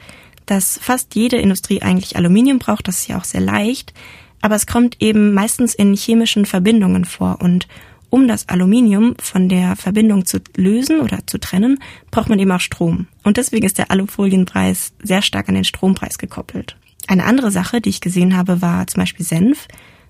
dass 0.46 0.78
fast 0.78 1.14
jede 1.14 1.36
Industrie 1.36 1.82
eigentlich 1.82 2.16
Aluminium 2.16 2.58
braucht, 2.58 2.88
das 2.88 3.00
ist 3.00 3.08
ja 3.08 3.18
auch 3.18 3.24
sehr 3.24 3.40
leicht, 3.40 3.92
aber 4.40 4.54
es 4.54 4.66
kommt 4.66 4.96
eben 5.00 5.34
meistens 5.34 5.74
in 5.74 5.94
chemischen 5.94 6.46
Verbindungen 6.46 7.04
vor 7.04 7.40
und 7.40 7.68
um 8.10 8.26
das 8.26 8.48
Aluminium 8.48 9.14
von 9.20 9.48
der 9.48 9.76
Verbindung 9.76 10.26
zu 10.26 10.40
lösen 10.56 11.00
oder 11.00 11.20
zu 11.26 11.38
trennen, 11.38 11.78
braucht 12.10 12.28
man 12.28 12.40
eben 12.40 12.50
auch 12.50 12.60
Strom. 12.60 13.06
Und 13.22 13.36
deswegen 13.36 13.64
ist 13.64 13.78
der 13.78 13.92
Alufolienpreis 13.92 14.92
sehr 15.00 15.22
stark 15.22 15.48
an 15.48 15.54
den 15.54 15.64
Strompreis 15.64 16.18
gekoppelt. 16.18 16.76
Eine 17.06 17.24
andere 17.24 17.52
Sache, 17.52 17.80
die 17.80 17.90
ich 17.90 18.00
gesehen 18.00 18.36
habe, 18.36 18.60
war 18.62 18.86
zum 18.88 19.00
Beispiel 19.00 19.24
Senf. 19.24 19.68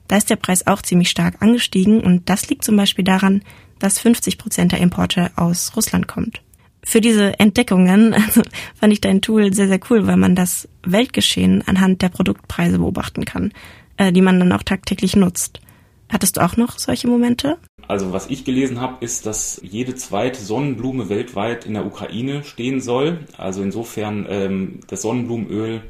Da 0.09 0.16
ist 0.16 0.30
der 0.30 0.37
Preis 0.37 0.66
auch 0.66 0.83
ziemlich 0.83 1.11
stark 1.11 1.42
angestiegen 1.42 2.00
und 2.00 2.28
das 2.30 2.49
liegt 2.49 2.64
zum 2.64 2.76
Beispiel 2.76 3.04
daran, 3.04 3.42
dass 3.80 3.99
50 3.99 4.38
Prozent 4.38 4.72
der 4.72 4.80
Importe 4.80 5.32
aus 5.37 5.72
Russland 5.75 6.06
kommt. 6.06 6.40
Für 6.84 7.00
diese 7.00 7.38
Entdeckungen 7.38 8.14
also, 8.26 8.42
fand 8.75 8.92
ich 8.92 9.00
dein 9.00 9.20
Tool 9.20 9.52
sehr, 9.52 9.68
sehr 9.68 9.80
cool, 9.90 10.06
weil 10.06 10.16
man 10.16 10.34
das 10.34 10.68
Weltgeschehen 10.82 11.66
anhand 11.66 12.02
der 12.02 12.08
Produktpreise 12.08 12.78
beobachten 12.78 13.25
kann, 13.25 13.52
äh, 13.96 14.12
die 14.12 14.22
man 14.22 14.38
dann 14.38 14.52
auch 14.52 14.62
tagtäglich 14.62 15.16
nutzt. 15.16 15.60
Hattest 16.08 16.37
du 16.37 16.40
auch 16.44 16.56
noch 16.56 16.78
solche 16.78 17.06
Momente? 17.06 17.58
Also 17.87 18.12
was 18.12 18.30
ich 18.30 18.44
gelesen 18.44 18.80
habe, 18.80 19.04
ist, 19.04 19.26
dass 19.26 19.60
jede 19.62 19.94
zweite 19.94 20.40
Sonnenblume 20.40 21.08
weltweit 21.08 21.66
in 21.66 21.75
der 21.75 21.87
Ukraine 21.87 22.44
stehen 22.44 22.80
soll. 22.80 23.20
Also 23.37 23.62
insofern 23.62 24.26
ähm, 24.28 24.80
das 24.88 25.02
Sonnenblumenöl 25.02 25.82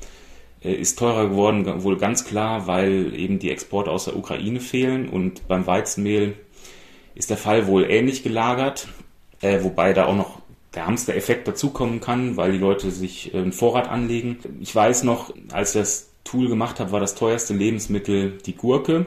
äh, 0.63 0.73
ist 0.73 0.99
teurer 0.99 1.29
geworden, 1.29 1.83
wohl 1.83 1.97
ganz 1.97 2.25
klar, 2.25 2.67
weil 2.67 3.15
eben 3.15 3.39
die 3.39 3.51
Exporte 3.51 3.91
aus 3.91 4.05
der 4.05 4.17
Ukraine 4.17 4.61
fehlen 4.61 5.09
und 5.09 5.49
beim 5.49 5.67
Weizenmehl 5.67 6.35
ist 7.21 7.29
der 7.29 7.37
Fall 7.37 7.67
wohl 7.67 7.85
ähnlich 7.85 8.23
gelagert, 8.23 8.89
äh, 9.43 9.63
wobei 9.63 9.93
da 9.93 10.07
auch 10.07 10.17
noch 10.17 10.41
der 10.75 10.87
Hamster-Effekt 10.87 11.47
dazukommen 11.47 12.01
kann, 12.01 12.39
weil 12.39 12.53
die 12.53 12.59
Leute 12.59 12.91
sich 12.91 13.35
einen 13.35 13.53
Vorrat 13.53 13.89
anlegen. 13.89 14.39
Ich 14.61 14.75
weiß 14.75 15.03
noch, 15.03 15.35
als 15.53 15.75
ich 15.75 15.81
das 15.83 16.11
Tool 16.25 16.49
gemacht 16.49 16.81
habe, 16.81 16.93
war 16.93 17.01
das 17.01 17.15
teuerste 17.15 17.53
Lebensmittel 17.53 18.39
die 18.47 18.57
Gurke. 18.57 19.07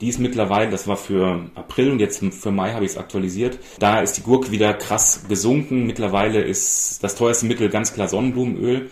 Die 0.00 0.08
ist 0.08 0.18
mittlerweile, 0.18 0.68
das 0.68 0.88
war 0.88 0.96
für 0.96 1.48
April 1.54 1.92
und 1.92 2.00
jetzt 2.00 2.24
für 2.24 2.50
Mai 2.50 2.72
habe 2.72 2.84
ich 2.84 2.92
es 2.92 2.98
aktualisiert. 2.98 3.60
Da 3.78 4.00
ist 4.00 4.16
die 4.16 4.22
Gurke 4.22 4.50
wieder 4.50 4.74
krass 4.74 5.26
gesunken. 5.28 5.86
Mittlerweile 5.86 6.42
ist 6.42 7.04
das 7.04 7.14
teuerste 7.14 7.46
Mittel 7.46 7.68
ganz 7.68 7.94
klar 7.94 8.08
Sonnenblumenöl. 8.08 8.90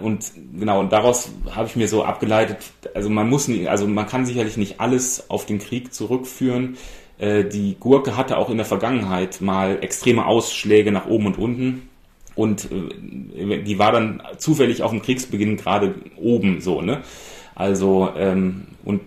Und 0.00 0.30
genau, 0.56 0.78
und 0.78 0.92
daraus 0.92 1.30
habe 1.50 1.66
ich 1.66 1.74
mir 1.74 1.88
so 1.88 2.04
abgeleitet, 2.04 2.58
also 2.94 3.08
man 3.08 3.28
muss 3.28 3.48
nicht, 3.48 3.68
also 3.68 3.88
man 3.88 4.06
kann 4.06 4.26
sicherlich 4.26 4.56
nicht 4.56 4.78
alles 4.78 5.28
auf 5.28 5.46
den 5.46 5.58
Krieg 5.58 5.92
zurückführen. 5.92 6.76
Äh, 7.20 7.44
die 7.44 7.76
Gurke 7.78 8.16
hatte 8.16 8.38
auch 8.38 8.50
in 8.50 8.56
der 8.56 8.66
Vergangenheit 8.66 9.40
mal 9.40 9.78
extreme 9.82 10.26
Ausschläge 10.26 10.90
nach 10.90 11.06
oben 11.06 11.26
und 11.26 11.38
unten. 11.38 11.88
Und 12.34 12.68
äh, 12.70 13.62
die 13.62 13.78
war 13.78 13.92
dann 13.92 14.22
zufällig 14.38 14.82
auf 14.82 14.90
dem 14.90 15.02
Kriegsbeginn 15.02 15.56
gerade 15.56 15.94
oben 16.16 16.60
so, 16.60 16.80
ne? 16.80 17.02
Also, 17.54 18.10
ähm, 18.16 18.68
und 18.84 19.02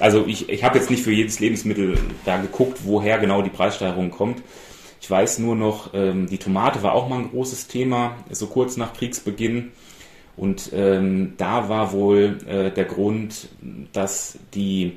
also 0.00 0.24
ich, 0.26 0.48
ich 0.48 0.64
habe 0.64 0.78
jetzt 0.78 0.90
nicht 0.90 1.02
für 1.02 1.12
jedes 1.12 1.40
Lebensmittel 1.40 1.98
da 2.24 2.38
geguckt, 2.40 2.80
woher 2.84 3.18
genau 3.18 3.42
die 3.42 3.50
Preissteigerung 3.50 4.10
kommt. 4.10 4.42
Ich 5.00 5.10
weiß 5.10 5.38
nur 5.40 5.54
noch, 5.54 5.90
ähm, 5.92 6.26
die 6.26 6.38
Tomate 6.38 6.82
war 6.82 6.92
auch 6.92 7.08
mal 7.08 7.18
ein 7.18 7.30
großes 7.30 7.68
Thema, 7.68 8.16
so 8.30 8.46
kurz 8.46 8.78
nach 8.78 8.94
Kriegsbeginn. 8.94 9.72
Und 10.36 10.70
ähm, 10.72 11.34
da 11.36 11.68
war 11.68 11.92
wohl 11.92 12.38
äh, 12.46 12.70
der 12.70 12.84
Grund, 12.84 13.48
dass 13.92 14.38
die 14.54 14.94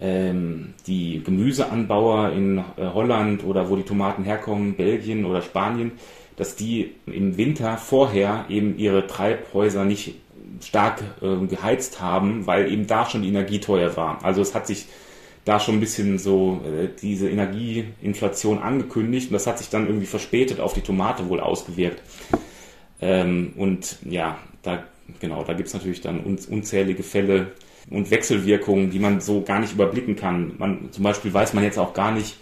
die 0.00 1.22
Gemüseanbauer 1.22 2.32
in 2.32 2.58
äh, 2.58 2.62
Holland 2.94 3.44
oder 3.44 3.68
wo 3.68 3.76
die 3.76 3.82
Tomaten 3.82 4.24
herkommen, 4.24 4.74
Belgien 4.74 5.24
oder 5.24 5.42
Spanien, 5.42 5.92
dass 6.36 6.56
die 6.56 6.92
im 7.06 7.36
Winter 7.36 7.76
vorher 7.76 8.46
eben 8.48 8.78
ihre 8.78 9.06
Treibhäuser 9.06 9.84
nicht 9.84 10.14
stark 10.62 11.02
äh, 11.20 11.46
geheizt 11.46 12.00
haben, 12.00 12.46
weil 12.46 12.72
eben 12.72 12.86
da 12.86 13.08
schon 13.08 13.22
die 13.22 13.28
Energie 13.28 13.60
teuer 13.60 13.96
war. 13.96 14.24
Also 14.24 14.40
es 14.40 14.54
hat 14.54 14.66
sich 14.66 14.86
da 15.44 15.60
schon 15.60 15.76
ein 15.76 15.80
bisschen 15.80 16.18
so 16.18 16.60
äh, 16.64 16.88
diese 17.00 17.28
Energieinflation 17.28 18.58
angekündigt 18.58 19.28
und 19.28 19.34
das 19.34 19.46
hat 19.46 19.58
sich 19.58 19.68
dann 19.68 19.86
irgendwie 19.86 20.06
verspätet 20.06 20.60
auf 20.60 20.72
die 20.72 20.82
Tomate 20.82 21.28
wohl 21.28 21.40
ausgewirkt. 21.40 22.02
Ähm, 23.00 23.52
und 23.56 23.98
ja, 24.04 24.38
da 24.62 24.84
genau, 25.18 25.42
da 25.44 25.54
gibt's 25.54 25.74
natürlich 25.74 26.00
dann 26.00 26.20
unzählige 26.20 27.02
Fälle, 27.02 27.52
und 27.88 28.10
Wechselwirkungen, 28.10 28.90
die 28.90 28.98
man 28.98 29.20
so 29.20 29.42
gar 29.42 29.60
nicht 29.60 29.72
überblicken 29.72 30.16
kann. 30.16 30.52
Man, 30.58 30.92
zum 30.92 31.04
Beispiel 31.04 31.32
weiß 31.32 31.54
man 31.54 31.64
jetzt 31.64 31.78
auch 31.78 31.94
gar 31.94 32.12
nicht 32.12 32.36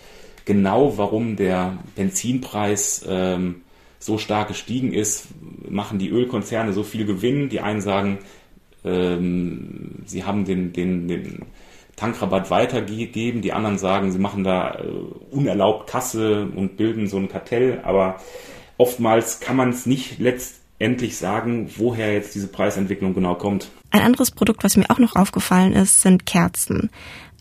genau, 0.45 0.97
warum 0.97 1.37
der 1.37 1.78
Benzinpreis 1.95 3.04
ähm, 3.09 3.62
so 3.99 4.18
stark 4.18 4.49
gestiegen 4.49 4.92
ist. 4.92 5.28
Machen 5.68 5.99
die 5.99 6.09
Ölkonzerne 6.09 6.73
so 6.73 6.83
viel 6.83 7.04
Gewinn? 7.04 7.49
Die 7.49 7.61
einen 7.61 7.80
sagen, 7.80 8.18
ähm, 8.85 10.02
sie 10.07 10.25
haben 10.25 10.45
den, 10.45 10.73
den, 10.73 11.09
den 11.09 11.47
Tankrabatt 11.97 12.50
weitergegeben, 12.50 13.42
die 13.42 13.52
anderen 13.52 13.76
sagen, 13.76 14.12
sie 14.12 14.18
machen 14.18 14.45
da 14.45 14.76
äh, 14.76 14.85
unerlaubt 15.30 15.88
Kasse 15.88 16.49
und 16.54 16.76
bilden 16.76 17.09
so 17.09 17.16
ein 17.18 17.28
Kartell, 17.28 17.80
aber 17.83 18.21
oftmals 18.76 19.40
kann 19.40 19.57
man 19.57 19.71
es 19.71 19.85
nicht 19.85 20.21
letztendlich 20.21 21.16
sagen, 21.16 21.68
woher 21.76 22.12
jetzt 22.12 22.35
diese 22.37 22.49
Preisentwicklung 22.49 23.14
genau 23.14 23.35
kommt. 23.35 23.68
Ein 23.90 24.02
anderes 24.02 24.30
Produkt, 24.30 24.64
was 24.64 24.76
mir 24.76 24.90
auch 24.90 24.99
noch 24.99 25.16
aufgefallen 25.16 25.73
ist, 25.73 26.02
sind 26.02 26.26
Kerzen. 26.26 26.90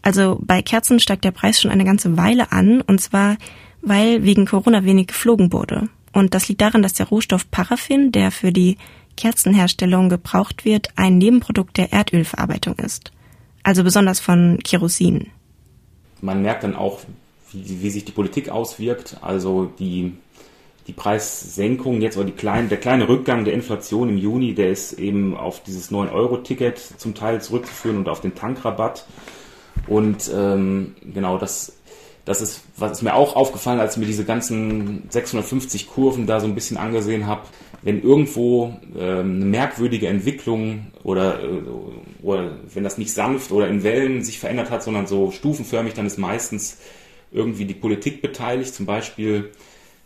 Also 0.02 0.40
bei 0.42 0.62
Kerzen 0.62 1.00
steigt 1.00 1.26
der 1.26 1.32
Preis 1.32 1.60
schon 1.60 1.72
eine 1.72 1.84
ganze 1.84 2.18
Weile 2.18 2.52
an, 2.52 2.82
und 2.82 3.02
zwar, 3.02 3.38
weil 3.82 4.24
wegen 4.24 4.46
Corona 4.46 4.86
wenig 4.86 5.08
geflogen 5.08 5.52
wurde. 5.52 5.90
Und 6.14 6.34
das 6.34 6.48
liegt 6.48 6.62
daran, 6.62 6.82
dass 6.82 6.94
der 6.94 7.08
Rohstoff 7.08 7.52
Paraffin, 7.52 8.12
der 8.12 8.32
für 8.32 8.52
die 8.52 8.78
Kerzenherstellung 9.18 10.10
gebraucht 10.10 10.64
wird, 10.64 10.90
ein 10.96 11.18
Nebenprodukt 11.18 11.78
der 11.78 11.92
Erdölverarbeitung 11.92 12.76
ist. 12.76 13.12
Also 13.64 13.84
besonders 13.84 14.20
von 14.20 14.60
Kerosin. 14.64 15.28
Man 16.22 16.42
merkt 16.42 16.64
dann 16.64 16.76
auch, 16.76 17.02
wie, 17.52 17.82
wie 17.82 17.90
sich 17.90 18.06
die 18.06 18.12
Politik 18.12 18.50
auswirkt. 18.50 19.18
Also 19.22 19.66
die 19.66 20.14
die 20.88 20.94
Preissenkung 20.94 22.02
jetzt 22.02 22.16
oder 22.16 22.26
die 22.26 22.32
kleine, 22.32 22.70
der 22.70 22.80
kleine 22.80 23.10
Rückgang 23.10 23.44
der 23.44 23.54
Inflation 23.54 24.08
im 24.08 24.18
Juni, 24.18 24.54
der 24.54 24.70
ist 24.70 24.94
eben 24.94 25.36
auf 25.36 25.62
dieses 25.62 25.92
9-Euro-Ticket 25.92 26.80
zum 26.80 27.14
Teil 27.14 27.42
zurückzuführen 27.42 27.98
und 27.98 28.08
auf 28.08 28.22
den 28.22 28.36
Tankrabatt. 28.36 29.06
Und 29.88 30.32
ähm, 30.34 30.96
genau, 31.14 31.38
das, 31.38 31.74
das 32.24 32.42
ist, 32.42 32.64
was 32.78 32.94
ist 32.94 33.02
mir 33.02 33.16
auch 33.16 33.36
aufgefallen, 33.36 33.82
als 33.82 33.94
ich 33.94 34.00
mir 34.00 34.06
diese 34.06 34.24
ganzen 34.24 35.04
650 35.10 35.90
Kurven 35.90 36.26
da 36.26 36.40
so 36.40 36.48
ein 36.48 36.56
bisschen 36.56 36.78
angesehen 36.78 37.28
habe. 37.28 37.42
Wenn 37.82 38.02
irgendwo 38.02 38.74
ähm, 38.98 39.36
eine 39.36 39.46
merkwürdige 39.46 40.08
Entwicklung 40.08 40.88
oder, 41.04 41.44
äh, 41.44 41.62
oder 42.24 42.58
wenn 42.74 42.84
das 42.84 42.98
nicht 42.98 43.14
sanft 43.14 43.52
oder 43.52 43.68
in 43.68 43.84
Wellen 43.84 44.24
sich 44.24 44.40
verändert 44.40 44.72
hat, 44.72 44.84
sondern 44.84 45.06
so 45.06 45.32
stufenförmig, 45.32 45.94
dann 45.94 46.06
ist 46.06 46.18
meistens 46.18 46.78
irgendwie 47.32 47.66
die 47.66 47.74
Politik 47.74 48.22
beteiligt. 48.22 48.74
Zum 48.74 48.86
Beispiel 48.86 49.52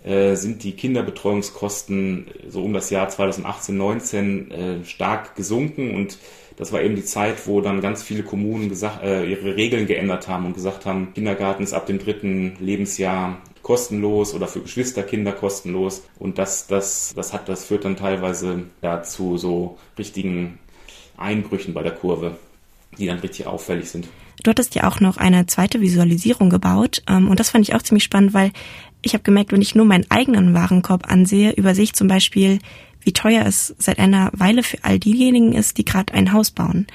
sind 0.04 0.64
die 0.64 0.72
Kinderbetreuungskosten 0.72 2.28
so 2.48 2.64
um 2.64 2.74
das 2.74 2.90
Jahr 2.90 3.10
2018, 3.10 3.78
19 3.78 4.52
äh, 4.52 4.86
stark 4.86 5.36
gesunken 5.36 5.96
und 5.96 6.18
das 6.58 6.72
war 6.72 6.82
eben 6.82 6.96
die 6.96 7.06
Zeit, 7.06 7.48
wo 7.48 7.62
dann 7.62 7.82
ganz 7.82 8.04
viele 8.04 8.24
Kommunen 8.24 8.70
gesagt, 8.70 9.04
äh, 9.04 9.26
ihre 9.26 9.56
Regeln 9.56 9.88
geändert 9.88 10.28
haben 10.28 10.46
und 10.46 10.54
gesagt 10.54 10.86
haben, 10.86 11.14
Kindergarten 11.14 11.64
ist 11.64 11.74
ab 11.74 11.88
dem 11.88 11.98
dritten 11.98 12.56
Lebensjahr 12.60 13.42
kostenlos 13.62 14.34
oder 14.34 14.48
für 14.48 14.62
Geschwisterkinder 14.62 15.32
kostenlos. 15.32 16.04
Und 16.20 16.38
das, 16.38 16.68
das, 16.68 17.14
das 17.16 17.34
hat, 17.34 17.48
das 17.50 17.66
führt 17.66 17.86
dann 17.86 17.96
teilweise 17.96 18.64
ja, 18.82 19.02
zu 19.04 19.38
so 19.38 19.78
richtigen 19.98 20.60
Einbrüchen 21.18 21.74
bei 21.74 21.84
der 21.84 21.94
Kurve, 21.94 22.36
die 22.98 23.08
dann 23.08 23.20
richtig 23.20 23.48
auffällig 23.48 23.90
sind. 23.90 24.08
Du 24.44 24.50
hattest 24.50 24.76
ja 24.76 24.88
auch 24.88 25.00
noch 25.00 25.18
eine 25.18 25.46
zweite 25.46 25.82
Visualisierung 25.82 26.50
gebaut 26.50 27.04
ähm, 27.08 27.30
und 27.30 27.40
das 27.40 27.50
fand 27.50 27.68
ich 27.68 27.76
auch 27.76 27.82
ziemlich 27.82 28.04
spannend, 28.04 28.34
weil 28.34 28.52
ich 29.02 29.14
habe 29.14 29.24
gemerkt, 29.24 29.52
wenn 29.52 29.62
ich 29.62 29.76
nur 29.76 29.86
meinen 29.86 30.10
eigenen 30.10 30.54
Warenkorb 30.54 31.12
ansehe, 31.12 31.52
übersehe 31.52 31.84
ich 31.84 31.94
zum 31.94 32.08
Beispiel, 32.08 32.60
wie 33.02 33.14
teuer 33.14 33.46
es 33.46 33.76
seit 33.78 34.00
einer 34.00 34.30
Weile 34.34 34.64
für 34.64 34.84
all 34.84 35.00
diejenigen 35.00 35.54
ist, 35.54 35.78
die 35.78 35.86
gerade 35.86 36.14
ein 36.14 36.34
Haus 36.34 36.52
bauen. 36.52 36.88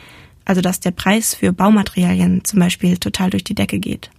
Also 0.45 0.61
dass 0.61 0.79
der 0.79 0.93
Preis 0.93 1.35
für 1.35 1.53
Baumaterialien 1.53 2.45
zum 2.45 2.61
Beispiel 2.61 2.97
total 2.99 3.31
durch 3.31 3.43
die 3.43 3.55
Decke 3.55 3.79
geht. 3.81 4.11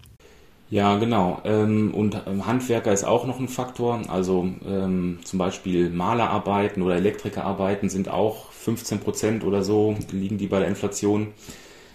Ja, 0.70 0.98
genau. 0.98 1.42
Ähm, 1.46 1.94
und 1.94 2.22
ähm, 2.28 2.46
Handwerker 2.46 2.92
ist 2.92 3.06
auch 3.06 3.26
noch 3.26 3.40
ein 3.40 3.48
Faktor. 3.48 4.02
Also 4.10 4.50
ähm, 4.68 5.20
zum 5.24 5.40
Beispiel 5.40 5.90
Malerarbeiten 5.90 6.84
oder 6.84 6.96
Elektrikerarbeiten 6.96 7.90
sind 7.90 8.10
auch 8.10 8.52
15 8.52 9.00
Prozent 9.00 9.44
oder 9.46 9.64
so, 9.64 9.96
liegen 10.12 10.38
die 10.38 10.48
bei 10.48 10.60
der 10.60 10.68
Inflation. 10.68 11.28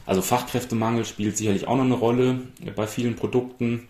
Also 0.07 0.23
Fachkräftemangel 0.23 1.05
spielt 1.05 1.37
sicherlich 1.37 1.69
auch 1.69 1.77
noch 1.77 1.85
eine 1.85 1.95
Rolle 1.95 2.41
bei 2.75 2.87
vielen 2.87 3.17
Produkten. 3.17 3.89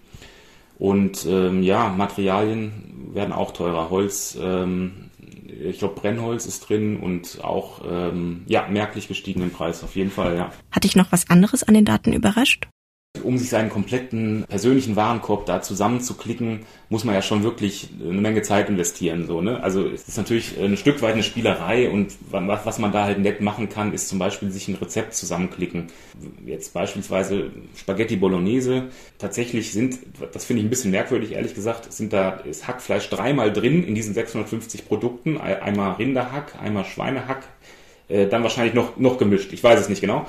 Und 0.78 1.26
ähm, 1.26 1.62
ja, 1.62 1.88
Materialien 1.88 3.10
werden 3.14 3.32
auch 3.32 3.52
teurer. 3.52 3.90
Holz, 3.90 4.36
ähm, 4.40 5.10
ich 5.46 5.78
glaube 5.78 5.94
Brennholz 5.94 6.46
ist 6.46 6.68
drin 6.68 6.98
und 6.98 7.42
auch 7.42 7.82
ähm, 7.88 8.42
ja 8.46 8.66
merklich 8.68 9.08
gestiegen 9.08 9.42
im 9.42 9.50
Preis 9.50 9.84
auf 9.84 9.96
jeden 9.96 10.10
Fall. 10.10 10.36
Ja. 10.36 10.52
Hat 10.70 10.84
dich 10.84 10.96
noch 10.96 11.12
was 11.12 11.30
anderes 11.30 11.62
an 11.62 11.74
den 11.74 11.84
Daten 11.84 12.12
überrascht? 12.12 12.68
Um 13.22 13.36
sich 13.36 13.50
seinen 13.50 13.68
kompletten 13.68 14.46
persönlichen 14.48 14.96
Warenkorb 14.96 15.44
da 15.44 15.60
zusammenzuklicken, 15.60 16.60
muss 16.88 17.04
man 17.04 17.14
ja 17.14 17.20
schon 17.20 17.42
wirklich 17.42 17.90
eine 18.00 18.20
Menge 18.20 18.40
Zeit 18.40 18.70
investieren. 18.70 19.26
So, 19.26 19.42
ne? 19.42 19.62
Also 19.62 19.86
es 19.86 20.08
ist 20.08 20.16
natürlich 20.16 20.58
ein 20.58 20.78
Stück 20.78 21.02
weit 21.02 21.12
eine 21.12 21.22
Spielerei 21.22 21.90
und 21.90 22.16
was 22.30 22.78
man 22.78 22.90
da 22.90 23.04
halt 23.04 23.18
nett 23.18 23.42
machen 23.42 23.68
kann, 23.68 23.92
ist 23.92 24.08
zum 24.08 24.18
Beispiel 24.18 24.50
sich 24.50 24.66
ein 24.68 24.76
Rezept 24.76 25.14
zusammenklicken. 25.14 25.88
Jetzt 26.46 26.72
beispielsweise 26.72 27.50
Spaghetti 27.76 28.16
Bolognese. 28.16 28.84
Tatsächlich 29.18 29.72
sind, 29.72 29.98
das 30.32 30.46
finde 30.46 30.60
ich 30.60 30.66
ein 30.66 30.70
bisschen 30.70 30.90
merkwürdig, 30.90 31.32
ehrlich 31.32 31.54
gesagt, 31.54 31.92
sind 31.92 32.14
da 32.14 32.30
ist 32.30 32.66
Hackfleisch 32.66 33.10
dreimal 33.10 33.52
drin 33.52 33.84
in 33.84 33.94
diesen 33.94 34.14
650 34.14 34.88
Produkten. 34.88 35.38
Einmal 35.38 35.92
Rinderhack, 35.92 36.54
einmal 36.60 36.86
Schweinehack, 36.86 37.44
äh, 38.08 38.26
dann 38.26 38.42
wahrscheinlich 38.42 38.72
noch, 38.74 38.96
noch 38.96 39.18
gemischt. 39.18 39.52
Ich 39.52 39.62
weiß 39.62 39.78
es 39.78 39.90
nicht 39.90 40.00
genau. 40.00 40.26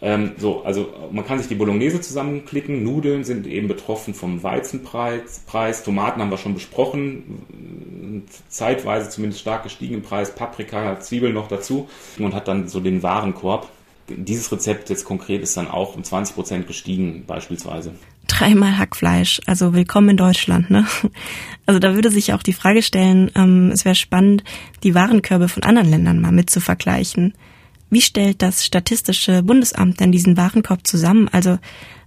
Ähm, 0.00 0.32
so, 0.38 0.62
also 0.62 0.92
man 1.10 1.26
kann 1.26 1.38
sich 1.38 1.48
die 1.48 1.54
Bolognese 1.54 2.00
zusammenklicken. 2.00 2.84
Nudeln 2.84 3.24
sind 3.24 3.46
eben 3.46 3.68
betroffen 3.68 4.14
vom 4.14 4.42
Weizenpreis. 4.42 5.40
Preis. 5.46 5.82
Tomaten 5.82 6.20
haben 6.20 6.30
wir 6.30 6.38
schon 6.38 6.54
besprochen. 6.54 8.22
Zeitweise 8.48 9.10
zumindest 9.10 9.40
stark 9.40 9.64
gestiegen 9.64 9.94
im 9.94 10.02
Preis. 10.02 10.34
Paprika, 10.34 11.00
Zwiebeln 11.00 11.34
noch 11.34 11.48
dazu. 11.48 11.88
Und 12.18 12.34
hat 12.34 12.48
dann 12.48 12.68
so 12.68 12.80
den 12.80 13.02
Warenkorb. 13.02 13.68
Dieses 14.08 14.50
Rezept 14.50 14.88
jetzt 14.88 15.04
konkret 15.04 15.42
ist 15.42 15.56
dann 15.56 15.68
auch 15.68 15.94
um 15.94 16.02
20 16.02 16.34
Prozent 16.34 16.66
gestiegen, 16.66 17.24
beispielsweise. 17.26 17.92
Dreimal 18.26 18.78
Hackfleisch, 18.78 19.40
also 19.46 19.74
willkommen 19.74 20.10
in 20.10 20.16
Deutschland, 20.16 20.70
ne? 20.70 20.86
Also 21.66 21.80
da 21.80 21.94
würde 21.94 22.10
sich 22.10 22.32
auch 22.32 22.42
die 22.42 22.54
Frage 22.54 22.80
stellen, 22.82 23.30
ähm, 23.34 23.70
es 23.70 23.84
wäre 23.84 23.94
spannend, 23.94 24.42
die 24.82 24.94
Warenkörbe 24.94 25.48
von 25.48 25.62
anderen 25.62 25.90
Ländern 25.90 26.18
mal 26.18 26.32
mit 26.32 26.48
zu 26.48 26.60
vergleichen. 26.60 27.34
Wie 27.90 28.00
stellt 28.00 28.42
das 28.42 28.64
Statistische 28.64 29.42
Bundesamt 29.42 30.00
denn 30.00 30.12
diesen 30.12 30.36
Warenkorb 30.36 30.86
zusammen? 30.86 31.28
Also 31.28 31.58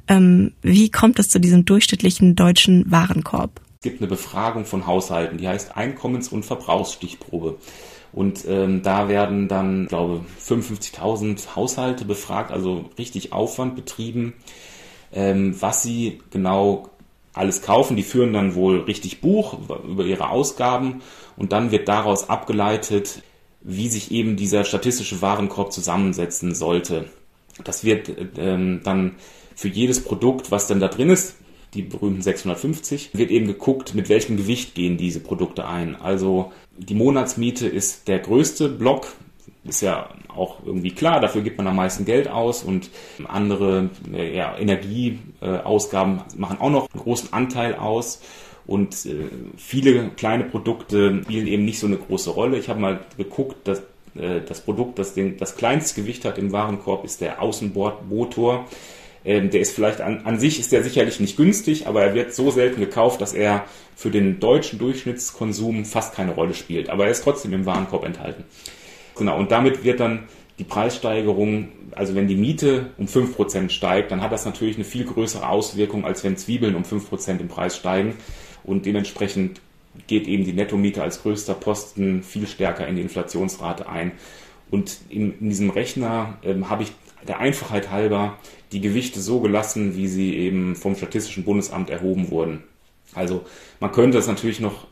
ähm, 0.07 0.53
wie 0.61 0.89
kommt 0.89 1.19
es 1.19 1.29
zu 1.29 1.39
diesem 1.39 1.65
durchschnittlichen 1.65 2.35
deutschen 2.35 2.89
Warenkorb? 2.91 3.61
Es 3.79 3.83
gibt 3.83 4.01
eine 4.01 4.09
Befragung 4.09 4.65
von 4.65 4.85
Haushalten, 4.85 5.38
die 5.38 5.47
heißt 5.47 5.75
Einkommens- 5.75 6.29
und 6.29 6.43
Verbrauchsstichprobe. 6.43 7.57
Und 8.13 8.45
ähm, 8.47 8.83
da 8.83 9.07
werden 9.07 9.47
dann, 9.47 9.83
ich 9.83 9.89
glaube, 9.89 10.25
55.000 10.45 11.55
Haushalte 11.55 12.05
befragt, 12.05 12.51
also 12.51 12.89
richtig 12.97 13.31
Aufwand 13.31 13.75
betrieben, 13.75 14.33
ähm, 15.13 15.55
was 15.59 15.81
sie 15.81 16.19
genau 16.29 16.89
alles 17.33 17.61
kaufen. 17.61 17.95
Die 17.95 18.03
führen 18.03 18.33
dann 18.33 18.53
wohl 18.55 18.81
richtig 18.81 19.21
Buch 19.21 19.57
über 19.88 20.05
ihre 20.05 20.29
Ausgaben 20.29 21.01
und 21.38 21.53
dann 21.53 21.71
wird 21.71 21.88
daraus 21.88 22.29
abgeleitet, 22.29 23.23
wie 23.63 23.89
sich 23.89 24.11
eben 24.11 24.35
dieser 24.35 24.63
statistische 24.63 25.21
Warenkorb 25.21 25.71
zusammensetzen 25.71 26.55
sollte. 26.55 27.05
Das 27.63 27.83
wird 27.83 28.11
ähm, 28.37 28.81
dann 28.83 29.15
für 29.55 29.67
jedes 29.67 30.03
Produkt, 30.03 30.51
was 30.51 30.67
dann 30.67 30.79
da 30.79 30.87
drin 30.87 31.09
ist, 31.09 31.35
die 31.73 31.83
berühmten 31.83 32.21
650, 32.21 33.11
wird 33.13 33.31
eben 33.31 33.47
geguckt, 33.47 33.93
mit 33.95 34.09
welchem 34.09 34.37
Gewicht 34.37 34.75
gehen 34.75 34.97
diese 34.97 35.19
Produkte 35.19 35.67
ein. 35.67 35.95
Also 35.95 36.51
die 36.77 36.95
Monatsmiete 36.95 37.67
ist 37.67 38.07
der 38.07 38.19
größte 38.19 38.67
Block, 38.69 39.07
ist 39.63 39.81
ja 39.81 40.09
auch 40.27 40.57
irgendwie 40.65 40.91
klar, 40.91 41.19
dafür 41.19 41.41
gibt 41.41 41.57
man 41.57 41.67
am 41.67 41.75
meisten 41.75 42.05
Geld 42.05 42.27
aus 42.27 42.63
und 42.63 42.89
andere 43.27 43.89
äh, 44.11 44.35
ja, 44.35 44.57
Energieausgaben 44.57 46.21
machen 46.35 46.57
auch 46.59 46.69
noch 46.69 46.91
einen 46.91 47.03
großen 47.03 47.31
Anteil 47.31 47.75
aus. 47.75 48.21
Und 48.65 49.05
äh, 49.05 49.27
viele 49.57 50.09
kleine 50.09 50.43
Produkte 50.43 51.21
spielen 51.24 51.47
eben 51.47 51.65
nicht 51.65 51.79
so 51.79 51.87
eine 51.87 51.97
große 51.97 52.29
Rolle. 52.29 52.57
Ich 52.57 52.69
habe 52.69 52.79
mal 52.79 53.00
geguckt, 53.17 53.67
dass 53.67 53.79
äh, 54.15 54.41
das 54.47 54.61
Produkt, 54.61 55.00
das 55.00 55.13
den, 55.13 55.37
das 55.37 55.55
kleinste 55.55 56.01
Gewicht 56.01 56.25
hat 56.25 56.37
im 56.37 56.51
Warenkorb, 56.51 57.05
ist 57.05 57.21
der 57.21 57.41
Außenbordmotor. 57.41 58.67
Ähm, 59.24 59.50
der 59.51 59.61
ist 59.61 59.75
vielleicht 59.75 60.01
an, 60.01 60.21
an 60.25 60.39
sich 60.39 60.59
ist 60.59 60.71
der 60.71 60.83
sicherlich 60.83 61.19
nicht 61.19 61.37
günstig, 61.37 61.87
aber 61.87 62.03
er 62.03 62.15
wird 62.15 62.33
so 62.33 62.50
selten 62.50 62.79
gekauft, 62.79 63.21
dass 63.21 63.33
er 63.33 63.65
für 63.95 64.09
den 64.09 64.39
deutschen 64.39 64.79
Durchschnittskonsum 64.79 65.85
fast 65.85 66.15
keine 66.15 66.33
Rolle 66.33 66.53
spielt. 66.53 66.89
Aber 66.89 67.05
er 67.05 67.11
ist 67.11 67.24
trotzdem 67.24 67.53
im 67.53 67.65
Warenkorb 67.65 68.03
enthalten. 68.03 68.45
Genau, 69.15 69.37
und 69.37 69.51
damit 69.51 69.83
wird 69.83 70.00
dann 70.00 70.24
die 70.57 70.63
Preissteigerung, 70.63 71.69
also 71.91 72.15
wenn 72.15 72.27
die 72.27 72.35
Miete 72.35 72.91
um 72.97 73.05
5% 73.05 73.69
steigt, 73.69 74.11
dann 74.11 74.21
hat 74.21 74.31
das 74.31 74.45
natürlich 74.45 74.75
eine 74.75 74.85
viel 74.85 75.05
größere 75.05 75.47
Auswirkung, 75.47 76.05
als 76.05 76.24
wenn 76.24 76.37
Zwiebeln 76.37 76.75
um 76.75 76.83
5% 76.83 77.39
im 77.39 77.47
Preis 77.47 77.75
steigen 77.75 78.15
und 78.63 78.85
dementsprechend 78.85 79.61
geht 80.07 80.27
eben 80.27 80.45
die 80.45 80.53
Nettomiete 80.53 81.01
als 81.01 81.21
größter 81.21 81.53
Posten 81.53 82.24
viel 82.24 82.47
stärker 82.47 82.87
in 82.87 82.95
die 82.95 83.01
Inflationsrate 83.01 83.89
ein. 83.89 84.13
Und 84.69 85.00
in, 85.09 85.37
in 85.39 85.50
diesem 85.50 85.69
Rechner 85.69 86.37
ähm, 86.43 86.69
habe 86.69 86.83
ich 86.83 86.93
der 87.27 87.39
Einfachheit 87.39 87.91
halber 87.91 88.37
die 88.71 88.81
Gewichte 88.81 89.19
so 89.19 89.41
gelassen, 89.41 89.95
wie 89.95 90.07
sie 90.07 90.35
eben 90.35 90.75
vom 90.75 90.95
Statistischen 90.95 91.43
Bundesamt 91.43 91.89
erhoben 91.89 92.31
wurden. 92.31 92.63
Also 93.13 93.43
man 93.79 93.91
könnte 93.91 94.17
das 94.17 94.27
natürlich 94.27 94.59
noch, 94.59 94.87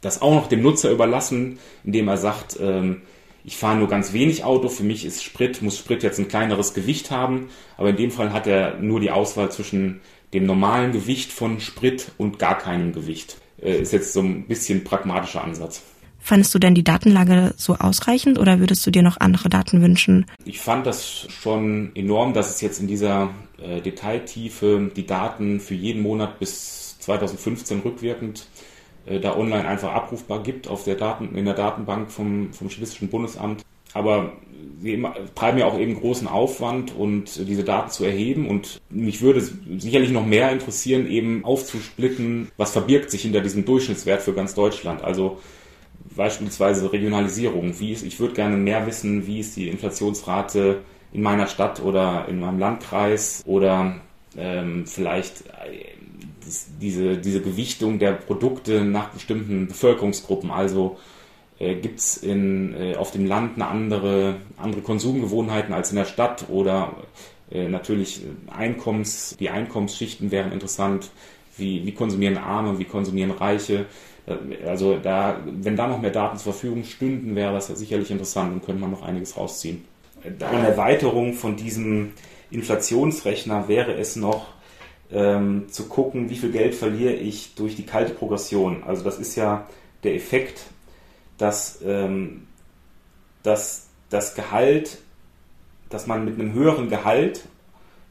das 0.00 0.22
auch 0.22 0.34
noch 0.34 0.48
dem 0.48 0.62
Nutzer 0.62 0.90
überlassen, 0.90 1.58
indem 1.84 2.08
er 2.08 2.16
sagt, 2.16 2.58
ähm, 2.60 3.02
ich 3.44 3.56
fahre 3.56 3.76
nur 3.76 3.88
ganz 3.88 4.12
wenig 4.12 4.42
Auto, 4.42 4.68
für 4.68 4.82
mich 4.82 5.04
ist 5.04 5.22
Sprit, 5.22 5.62
muss 5.62 5.78
Sprit 5.78 6.02
jetzt 6.02 6.18
ein 6.18 6.28
kleineres 6.28 6.74
Gewicht 6.74 7.10
haben, 7.12 7.48
aber 7.76 7.90
in 7.90 7.96
dem 7.96 8.10
Fall 8.10 8.32
hat 8.32 8.46
er 8.46 8.78
nur 8.78 8.98
die 8.98 9.12
Auswahl 9.12 9.52
zwischen 9.52 10.00
dem 10.36 10.46
normalen 10.46 10.92
Gewicht 10.92 11.32
von 11.32 11.60
Sprit 11.60 12.12
und 12.18 12.38
gar 12.38 12.58
keinem 12.58 12.92
Gewicht. 12.92 13.38
Äh, 13.60 13.80
ist 13.80 13.92
jetzt 13.92 14.12
so 14.12 14.20
ein 14.20 14.46
bisschen 14.46 14.84
pragmatischer 14.84 15.42
Ansatz. 15.42 15.82
Fandest 16.18 16.54
du 16.54 16.58
denn 16.58 16.74
die 16.74 16.84
Datenlage 16.84 17.54
so 17.56 17.76
ausreichend 17.76 18.38
oder 18.38 18.58
würdest 18.58 18.84
du 18.86 18.90
dir 18.90 19.02
noch 19.02 19.20
andere 19.20 19.48
Daten 19.48 19.80
wünschen? 19.80 20.26
Ich 20.44 20.60
fand 20.60 20.84
das 20.84 21.26
schon 21.30 21.92
enorm, 21.94 22.34
dass 22.34 22.50
es 22.50 22.60
jetzt 22.60 22.80
in 22.80 22.88
dieser 22.88 23.30
äh, 23.62 23.80
Detailtiefe 23.80 24.90
die 24.94 25.06
Daten 25.06 25.60
für 25.60 25.74
jeden 25.74 26.02
Monat 26.02 26.38
bis 26.38 26.98
2015 26.98 27.80
rückwirkend 27.80 28.48
äh, 29.06 29.20
da 29.20 29.36
online 29.36 29.66
einfach 29.66 29.92
abrufbar 29.92 30.42
gibt 30.42 30.68
auf 30.68 30.84
der 30.84 30.96
Daten, 30.96 31.36
in 31.36 31.44
der 31.44 31.54
Datenbank 31.54 32.10
vom, 32.10 32.52
vom 32.52 32.68
Statistischen 32.68 33.08
Bundesamt. 33.08 33.64
Aber 33.92 34.32
sie 34.82 35.02
treiben 35.34 35.58
ja 35.58 35.66
auch 35.66 35.78
eben 35.78 35.94
großen 35.94 36.28
Aufwand 36.28 36.94
und 36.96 37.48
diese 37.48 37.64
Daten 37.64 37.90
zu 37.90 38.04
erheben. 38.04 38.48
Und 38.48 38.80
mich 38.90 39.22
würde 39.22 39.40
sicherlich 39.78 40.10
noch 40.10 40.26
mehr 40.26 40.52
interessieren, 40.52 41.08
eben 41.08 41.44
aufzusplitten, 41.44 42.50
was 42.56 42.72
verbirgt 42.72 43.10
sich 43.10 43.22
hinter 43.22 43.40
diesem 43.40 43.64
Durchschnittswert 43.64 44.22
für 44.22 44.34
ganz 44.34 44.54
Deutschland. 44.54 45.02
Also 45.02 45.38
beispielsweise 46.14 46.92
Regionalisierung. 46.92 47.78
Wie 47.78 47.92
ist, 47.92 48.04
ich 48.04 48.20
würde 48.20 48.34
gerne 48.34 48.56
mehr 48.56 48.86
wissen, 48.86 49.26
wie 49.26 49.40
ist 49.40 49.56
die 49.56 49.68
Inflationsrate 49.68 50.80
in 51.12 51.22
meiner 51.22 51.46
Stadt 51.46 51.80
oder 51.82 52.26
in 52.28 52.40
meinem 52.40 52.58
Landkreis 52.58 53.42
oder 53.46 53.96
ähm, 54.36 54.86
vielleicht 54.86 55.46
äh, 55.46 55.96
diese, 56.80 57.18
diese 57.18 57.40
Gewichtung 57.40 57.98
der 57.98 58.12
Produkte 58.12 58.84
nach 58.84 59.08
bestimmten 59.10 59.66
Bevölkerungsgruppen. 59.66 60.50
Also 60.50 60.98
gibt 61.58 61.98
es 61.98 62.22
äh, 62.22 62.94
auf 62.96 63.12
dem 63.12 63.26
Land 63.26 63.54
eine 63.54 63.66
andere, 63.66 64.36
andere 64.56 64.82
Konsumgewohnheiten 64.82 65.72
als 65.72 65.90
in 65.90 65.96
der 65.96 66.04
Stadt 66.04 66.46
oder 66.50 66.94
äh, 67.50 67.68
natürlich 67.68 68.22
Einkommens, 68.54 69.36
die 69.38 69.50
Einkommensschichten 69.50 70.30
wären 70.30 70.52
interessant. 70.52 71.10
Wie, 71.56 71.86
wie 71.86 71.92
konsumieren 71.92 72.36
Arme, 72.36 72.78
wie 72.78 72.84
konsumieren 72.84 73.30
Reiche? 73.30 73.86
Äh, 74.26 74.66
also 74.66 74.98
da, 74.98 75.40
wenn 75.46 75.76
da 75.76 75.86
noch 75.86 76.00
mehr 76.00 76.10
Daten 76.10 76.36
zur 76.36 76.52
Verfügung 76.52 76.84
stünden, 76.84 77.34
wäre 77.36 77.52
das 77.52 77.68
ja 77.68 77.74
sicherlich 77.74 78.10
interessant 78.10 78.52
und 78.52 78.64
könnte 78.64 78.80
man 78.80 78.90
noch 78.90 79.02
einiges 79.02 79.36
rausziehen. 79.36 79.84
Eine 80.24 80.68
Erweiterung 80.68 81.34
von 81.34 81.56
diesem 81.56 82.12
Inflationsrechner 82.50 83.68
wäre 83.68 83.94
es 83.94 84.16
noch, 84.16 84.46
ähm, 85.12 85.66
zu 85.68 85.86
gucken, 85.86 86.30
wie 86.30 86.36
viel 86.36 86.50
Geld 86.50 86.74
verliere 86.74 87.12
ich 87.12 87.54
durch 87.54 87.76
die 87.76 87.86
kalte 87.86 88.12
Progression. 88.12 88.82
Also 88.84 89.04
das 89.04 89.18
ist 89.18 89.36
ja 89.36 89.68
der 90.02 90.14
Effekt, 90.16 90.62
dass, 91.38 91.80
ähm, 91.84 92.46
dass 93.42 93.88
das 94.10 94.34
Gehalt, 94.34 94.98
dass 95.90 96.06
man 96.06 96.24
mit 96.24 96.38
einem 96.38 96.52
höheren 96.52 96.88
Gehalt 96.88 97.46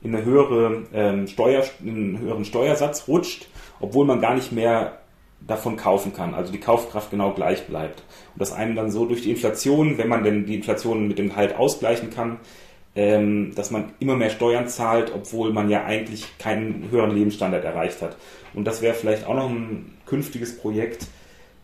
in, 0.02 0.16
eine 0.16 0.26
höhere, 0.26 0.84
ähm, 0.94 1.28
Steuer, 1.28 1.64
in 1.84 1.90
einen 1.90 2.20
höheren 2.20 2.46
Steuersatz 2.46 3.08
rutscht, 3.08 3.48
obwohl 3.80 4.06
man 4.06 4.22
gar 4.22 4.36
nicht 4.36 4.52
mehr 4.52 5.00
davon 5.42 5.78
kaufen 5.78 6.14
kann. 6.14 6.34
Also 6.34 6.52
die 6.52 6.60
Kaufkraft 6.60 7.12
genau 7.12 7.34
gleich 7.34 7.68
bleibt. 7.68 8.04
Und 8.34 8.42
das 8.42 8.54
einem 8.54 8.76
dann 8.76 8.92
so 8.92 9.06
durch 9.06 9.22
die 9.22 9.32
Inflation, 9.32 9.98
wenn 9.98 10.08
man 10.08 10.24
denn 10.24 10.46
die 10.46 10.56
Inflation 10.56 11.08
mit 11.08 11.18
dem 11.18 11.30
Gehalt 11.30 11.56
ausgleichen 11.56 12.10
kann, 12.10 12.40
ähm, 12.96 13.54
dass 13.56 13.72
man 13.72 13.92
immer 14.00 14.16
mehr 14.16 14.30
Steuern 14.30 14.68
zahlt, 14.68 15.12
obwohl 15.14 15.52
man 15.52 15.70
ja 15.70 15.84
eigentlich 15.84 16.38
keinen 16.38 16.90
höheren 16.90 17.12
Lebensstandard 17.12 17.64
erreicht 17.64 18.02
hat. 18.02 18.16
Und 18.54 18.66
das 18.66 18.82
wäre 18.82 18.94
vielleicht 18.94 19.28
auch 19.28 19.36
noch 19.36 19.50
ein 19.50 19.98
künftiges 20.06 20.58
Projekt, 20.58 21.08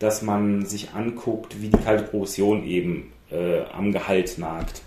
dass 0.02 0.22
man 0.22 0.66
sich 0.66 0.92
anguckt, 0.92 1.62
wie 1.62 1.70
die 1.70 1.78
kalte 1.78 2.04
Progression 2.04 2.66
eben 2.66 3.14
äh, 3.32 3.62
am 3.72 3.92
Gehalt 3.92 4.38
nagt. 4.38 4.82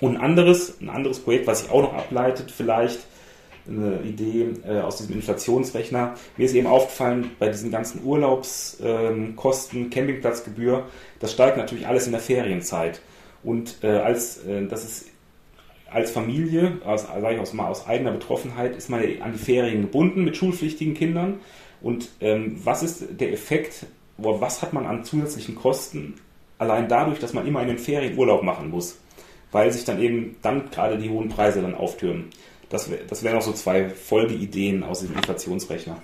Und 0.00 0.16
ein 0.16 0.22
anderes, 0.22 0.80
ein 0.80 0.88
anderes 0.88 1.20
Projekt, 1.20 1.46
was 1.46 1.60
sich 1.60 1.70
auch 1.70 1.82
noch 1.82 1.94
ableitet, 1.94 2.50
vielleicht 2.50 3.00
eine 3.68 4.00
Idee 4.02 4.48
äh, 4.66 4.80
aus 4.80 4.98
diesem 4.98 5.16
Inflationsrechner. 5.16 6.14
Mir 6.36 6.44
ist 6.44 6.54
eben 6.54 6.66
aufgefallen, 6.66 7.32
bei 7.38 7.48
diesen 7.48 7.70
ganzen 7.70 8.04
Urlaubskosten, 8.04 9.80
ähm, 9.82 9.90
Campingplatzgebühr, 9.90 10.86
das 11.18 11.32
steigt 11.32 11.56
natürlich 11.56 11.86
alles 11.86 12.06
in 12.06 12.12
der 12.12 12.20
Ferienzeit. 12.20 13.00
Und 13.42 13.78
äh, 13.82 13.88
als 13.88 14.44
äh, 14.44 14.66
das 14.66 14.84
ist 14.84 15.06
als 15.90 16.10
Familie, 16.10 16.78
aus, 16.84 17.02
sage 17.02 17.34
ich 17.34 17.40
auch 17.40 17.52
mal 17.52 17.68
aus 17.68 17.86
eigener 17.86 18.12
Betroffenheit, 18.12 18.76
ist 18.76 18.90
man 18.90 19.02
ja 19.02 19.22
an 19.22 19.32
die 19.32 19.38
Ferien 19.38 19.82
gebunden 19.82 20.24
mit 20.24 20.36
schulpflichtigen 20.36 20.94
Kindern. 20.94 21.40
Und 21.80 22.08
ähm, 22.20 22.58
was 22.64 22.82
ist 22.82 23.20
der 23.20 23.32
Effekt, 23.32 23.86
was 24.18 24.62
hat 24.62 24.72
man 24.72 24.86
an 24.86 25.04
zusätzlichen 25.04 25.54
Kosten 25.54 26.14
allein 26.58 26.88
dadurch, 26.88 27.18
dass 27.18 27.32
man 27.32 27.46
immer 27.46 27.62
in 27.62 27.68
den 27.68 27.78
Ferien 27.78 28.16
Urlaub 28.16 28.42
machen 28.42 28.70
muss? 28.70 28.98
Weil 29.52 29.72
sich 29.72 29.84
dann 29.84 30.00
eben 30.00 30.36
dann 30.42 30.70
gerade 30.70 30.98
die 30.98 31.10
hohen 31.10 31.28
Preise 31.28 31.62
dann 31.62 31.74
auftürmen. 31.74 32.30
Das, 32.68 32.90
wär, 32.90 32.98
das 33.08 33.22
wären 33.22 33.36
auch 33.36 33.42
so 33.42 33.52
zwei 33.52 33.88
Folgeideen 33.88 34.82
aus 34.82 35.00
dem 35.00 35.14
Inflationsrechner. 35.14 36.02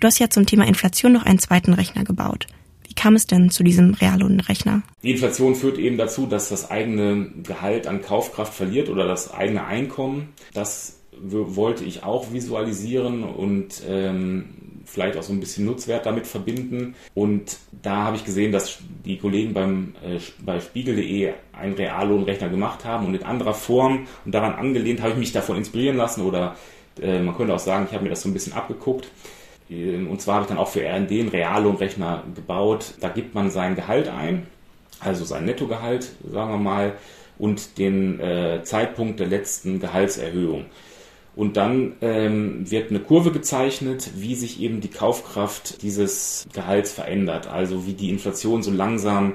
Du 0.00 0.06
hast 0.06 0.18
ja 0.18 0.28
zum 0.28 0.44
Thema 0.44 0.66
Inflation 0.66 1.12
noch 1.12 1.24
einen 1.24 1.38
zweiten 1.38 1.72
Rechner 1.72 2.04
gebaut. 2.04 2.46
Wie 2.86 2.94
kam 2.94 3.14
es 3.14 3.26
denn 3.26 3.50
zu 3.50 3.62
diesem 3.62 3.94
Reallohnrechner? 3.94 4.82
Die 5.02 5.12
Inflation 5.12 5.54
führt 5.54 5.78
eben 5.78 5.96
dazu, 5.96 6.26
dass 6.26 6.48
das 6.48 6.70
eigene 6.70 7.30
Gehalt 7.42 7.86
an 7.86 8.02
Kaufkraft 8.02 8.52
verliert 8.52 8.88
oder 8.88 9.06
das 9.06 9.32
eigene 9.32 9.64
Einkommen. 9.64 10.34
Das 10.52 11.00
wollte 11.20 11.84
ich 11.84 12.02
auch 12.02 12.32
visualisieren 12.32 13.24
und 13.24 13.82
ähm, 13.88 14.46
vielleicht 14.84 15.16
auch 15.16 15.22
so 15.22 15.32
ein 15.32 15.40
bisschen 15.40 15.64
Nutzwert 15.64 16.06
damit 16.06 16.26
verbinden. 16.26 16.94
Und 17.14 17.58
da 17.82 18.04
habe 18.04 18.16
ich 18.16 18.24
gesehen, 18.24 18.52
dass 18.52 18.78
die 19.04 19.18
Kollegen 19.18 19.54
beim, 19.54 19.94
äh, 20.04 20.18
bei 20.44 20.60
Spiegel.de 20.60 21.32
einen 21.52 21.74
Reallohnrechner 21.74 22.48
gemacht 22.48 22.84
haben 22.84 23.06
und 23.06 23.14
in 23.14 23.22
anderer 23.22 23.54
Form 23.54 24.06
und 24.24 24.34
daran 24.34 24.54
angelehnt 24.54 25.00
habe 25.00 25.12
ich 25.12 25.18
mich 25.18 25.32
davon 25.32 25.56
inspirieren 25.56 25.96
lassen 25.96 26.22
oder 26.22 26.56
äh, 27.00 27.20
man 27.20 27.36
könnte 27.36 27.54
auch 27.54 27.58
sagen, 27.58 27.86
ich 27.88 27.94
habe 27.94 28.04
mir 28.04 28.10
das 28.10 28.22
so 28.22 28.28
ein 28.28 28.34
bisschen 28.34 28.52
abgeguckt. 28.52 29.08
Ähm, 29.70 30.10
und 30.10 30.20
zwar 30.20 30.36
habe 30.36 30.44
ich 30.44 30.48
dann 30.48 30.58
auch 30.58 30.68
für 30.68 30.80
RND 30.80 31.10
einen 31.10 31.28
Reallohnrechner 31.28 32.24
gebaut. 32.34 32.94
Da 33.00 33.08
gibt 33.08 33.34
man 33.34 33.50
sein 33.50 33.74
Gehalt 33.74 34.08
ein, 34.08 34.46
also 35.00 35.24
sein 35.24 35.44
Nettogehalt, 35.44 36.10
sagen 36.30 36.50
wir 36.50 36.58
mal, 36.58 36.92
und 37.38 37.78
den 37.78 38.20
äh, 38.20 38.62
Zeitpunkt 38.62 39.20
der 39.20 39.26
letzten 39.26 39.80
Gehaltserhöhung. 39.80 40.66
Und 41.36 41.56
dann 41.56 41.94
ähm, 42.00 42.70
wird 42.70 42.90
eine 42.90 43.00
Kurve 43.00 43.32
gezeichnet, 43.32 44.10
wie 44.16 44.36
sich 44.36 44.60
eben 44.60 44.80
die 44.80 44.90
Kaufkraft 44.90 45.82
dieses 45.82 46.46
Gehalts 46.52 46.92
verändert. 46.92 47.48
Also 47.48 47.86
wie 47.86 47.94
die 47.94 48.10
Inflation 48.10 48.62
so 48.62 48.70
langsam 48.70 49.34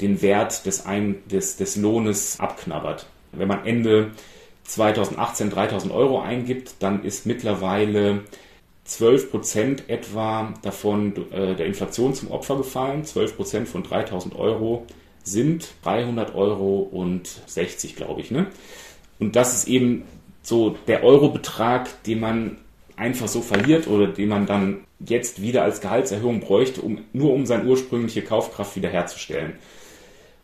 den 0.00 0.22
Wert 0.22 0.66
des, 0.66 0.86
Ein 0.86 1.16
des, 1.30 1.56
des 1.56 1.76
Lohnes 1.76 2.38
abknabbert. 2.38 3.06
Wenn 3.32 3.48
man 3.48 3.64
Ende 3.64 4.12
2018 4.64 5.50
3000 5.50 5.92
Euro 5.92 6.20
eingibt, 6.20 6.74
dann 6.78 7.04
ist 7.04 7.26
mittlerweile 7.26 8.20
12 8.84 9.30
Prozent 9.30 9.88
etwa 9.88 10.54
davon 10.62 11.14
äh, 11.32 11.54
der 11.54 11.66
Inflation 11.66 12.14
zum 12.14 12.30
Opfer 12.30 12.56
gefallen. 12.56 13.04
12 13.04 13.36
Prozent 13.36 13.68
von 13.68 13.82
3000 13.82 14.36
Euro 14.36 14.86
sind 15.24 15.74
300 15.84 16.34
Euro 16.34 16.80
und 16.80 17.28
60, 17.46 17.96
glaube 17.96 18.20
ich. 18.20 18.30
Ne? 18.30 18.46
Und 19.18 19.36
das 19.36 19.54
ist 19.54 19.68
eben 19.68 20.02
so 20.42 20.76
der 20.86 21.04
Eurobetrag, 21.04 22.02
den 22.04 22.20
man 22.20 22.56
einfach 22.96 23.28
so 23.28 23.40
verliert 23.40 23.86
oder 23.86 24.08
den 24.08 24.28
man 24.28 24.46
dann 24.46 24.84
jetzt 25.00 25.42
wieder 25.42 25.62
als 25.62 25.80
Gehaltserhöhung 25.80 26.40
bräuchte, 26.40 26.82
um, 26.82 26.98
nur 27.12 27.32
um 27.32 27.46
seine 27.46 27.64
ursprüngliche 27.64 28.22
Kaufkraft 28.22 28.76
wiederherzustellen. 28.76 29.54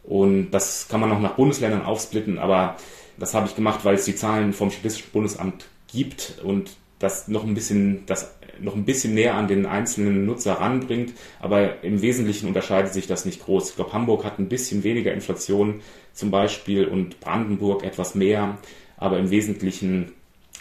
Und 0.04 0.50
das 0.52 0.88
kann 0.88 1.00
man 1.00 1.10
noch 1.10 1.20
nach 1.20 1.34
Bundesländern 1.34 1.84
aufsplitten, 1.84 2.38
aber 2.38 2.76
das 3.18 3.34
habe 3.34 3.46
ich 3.46 3.54
gemacht, 3.54 3.84
weil 3.84 3.96
es 3.96 4.04
die 4.04 4.14
Zahlen 4.14 4.52
vom 4.52 4.70
Statistischen 4.70 5.10
Bundesamt 5.12 5.66
gibt 5.92 6.40
und 6.42 6.70
das 6.98 7.28
noch 7.28 7.44
ein 7.44 7.54
bisschen, 7.54 8.04
das 8.06 8.34
noch 8.60 8.74
ein 8.74 8.84
bisschen 8.84 9.14
näher 9.14 9.34
an 9.34 9.46
den 9.48 9.66
einzelnen 9.66 10.26
Nutzer 10.26 10.54
ranbringt, 10.54 11.12
aber 11.40 11.82
im 11.84 12.02
Wesentlichen 12.02 12.48
unterscheidet 12.48 12.92
sich 12.92 13.06
das 13.06 13.24
nicht 13.24 13.44
groß. 13.44 13.70
Ich 13.70 13.76
glaube, 13.76 13.92
Hamburg 13.92 14.24
hat 14.24 14.38
ein 14.38 14.48
bisschen 14.48 14.82
weniger 14.82 15.12
Inflation 15.12 15.80
zum 16.12 16.30
Beispiel 16.30 16.86
und 16.86 17.20
Brandenburg 17.20 17.84
etwas 17.84 18.14
mehr 18.14 18.58
aber 18.98 19.18
im 19.18 19.30
Wesentlichen 19.30 20.12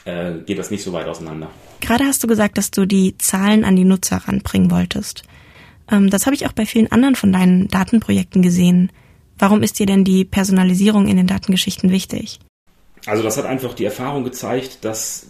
äh, 0.06 0.34
geht 0.46 0.58
das 0.58 0.72
nicht 0.72 0.84
so 0.84 0.94
weit 0.94 1.08
auseinander. 1.08 1.50
Gerade 1.82 2.06
hast 2.06 2.24
du 2.24 2.28
gesagt, 2.28 2.58
dass 2.58 2.72
du 2.72 2.86
die 2.86 3.18
Zahlen 3.18 3.64
an 3.64 3.76
die 3.76 3.86
Nutzer 3.86 4.18
ranbringen 4.18 4.72
wolltest. 4.72 5.24
Ähm, 5.92 6.10
das 6.10 6.26
habe 6.26 6.36
ich 6.36 6.46
auch 6.46 6.54
bei 6.54 6.66
vielen 6.66 6.92
anderen 6.92 7.16
von 7.16 7.32
deinen 7.32 7.68
Datenprojekten 7.68 8.42
gesehen. 8.42 8.92
Warum 9.38 9.62
ist 9.64 9.80
dir 9.80 9.86
denn 9.86 10.04
die 10.04 10.26
Personalisierung 10.26 11.08
in 11.08 11.18
den 11.18 11.28
Datengeschichten 11.28 11.92
wichtig? 11.92 12.40
Also 13.06 13.24
das 13.24 13.38
hat 13.38 13.46
einfach 13.46 13.74
die 13.74 13.86
Erfahrung 13.86 14.24
gezeigt, 14.24 14.80
dass 14.84 15.28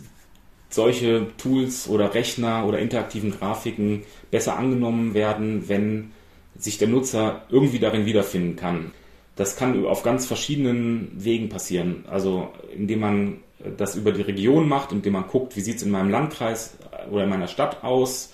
solche 0.70 1.28
Tools 1.38 1.88
oder 1.88 2.14
Rechner 2.14 2.66
oder 2.66 2.80
interaktiven 2.80 3.32
Grafiken 3.32 4.04
besser 4.32 4.58
angenommen 4.58 5.14
werden, 5.14 5.68
wenn 5.70 6.12
sich 6.58 6.78
der 6.78 6.88
Nutzer 6.88 7.46
irgendwie 7.50 7.80
darin 7.80 8.06
wiederfinden 8.06 8.56
kann. 8.56 8.92
Das 9.38 9.56
kann 9.56 9.86
auf 9.86 10.04
ganz 10.04 10.26
verschiedenen 10.26 11.12
Wegen 11.16 11.48
passieren. 11.48 12.04
Also 12.10 12.50
indem 12.76 13.00
man 13.00 13.38
das 13.78 13.96
über 13.96 14.12
die 14.12 14.24
Region 14.24 14.68
macht, 14.68 14.92
indem 14.92 15.14
man 15.14 15.28
guckt, 15.28 15.56
wie 15.56 15.62
sieht 15.62 15.78
es 15.78 15.84
in 15.84 15.92
meinem 15.92 16.10
Landkreis 16.10 16.78
oder 17.12 17.24
in 17.24 17.30
meiner 17.30 17.48
Stadt 17.48 17.84
aus. 17.84 18.34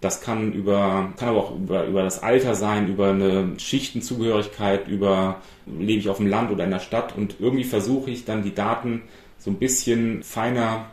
Das 0.00 0.20
kann 0.22 0.52
über, 0.52 1.12
kann 1.16 1.30
aber 1.30 1.38
auch 1.38 1.56
über, 1.56 1.84
über 1.84 2.02
das 2.02 2.22
Alter 2.22 2.54
sein, 2.54 2.88
über 2.88 3.10
eine 3.10 3.54
Schichtenzugehörigkeit, 3.58 4.88
über 4.88 5.42
lebe 5.66 6.00
ich 6.00 6.08
auf 6.08 6.18
dem 6.18 6.28
Land 6.28 6.50
oder 6.50 6.64
in 6.64 6.70
der 6.70 6.78
Stadt 6.78 7.16
und 7.16 7.36
irgendwie 7.40 7.64
versuche 7.64 8.10
ich 8.10 8.24
dann 8.24 8.42
die 8.42 8.54
Daten 8.54 9.02
so 9.38 9.50
ein 9.50 9.58
bisschen 9.58 10.22
feiner 10.22 10.86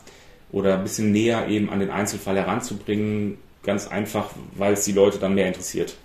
oder 0.51 0.75
ein 0.75 0.83
bisschen 0.83 1.11
näher 1.11 1.47
eben 1.47 1.69
an 1.69 1.79
den 1.79 1.91
Einzelfall 1.91 2.35
heranzubringen, 2.35 3.37
ganz 3.63 3.87
einfach, 3.87 4.31
weil 4.55 4.73
es 4.73 4.85
die 4.85 4.93
Leute 4.93 5.19
dann 5.19 5.35
mehr 5.35 5.47
interessiert 5.47 5.95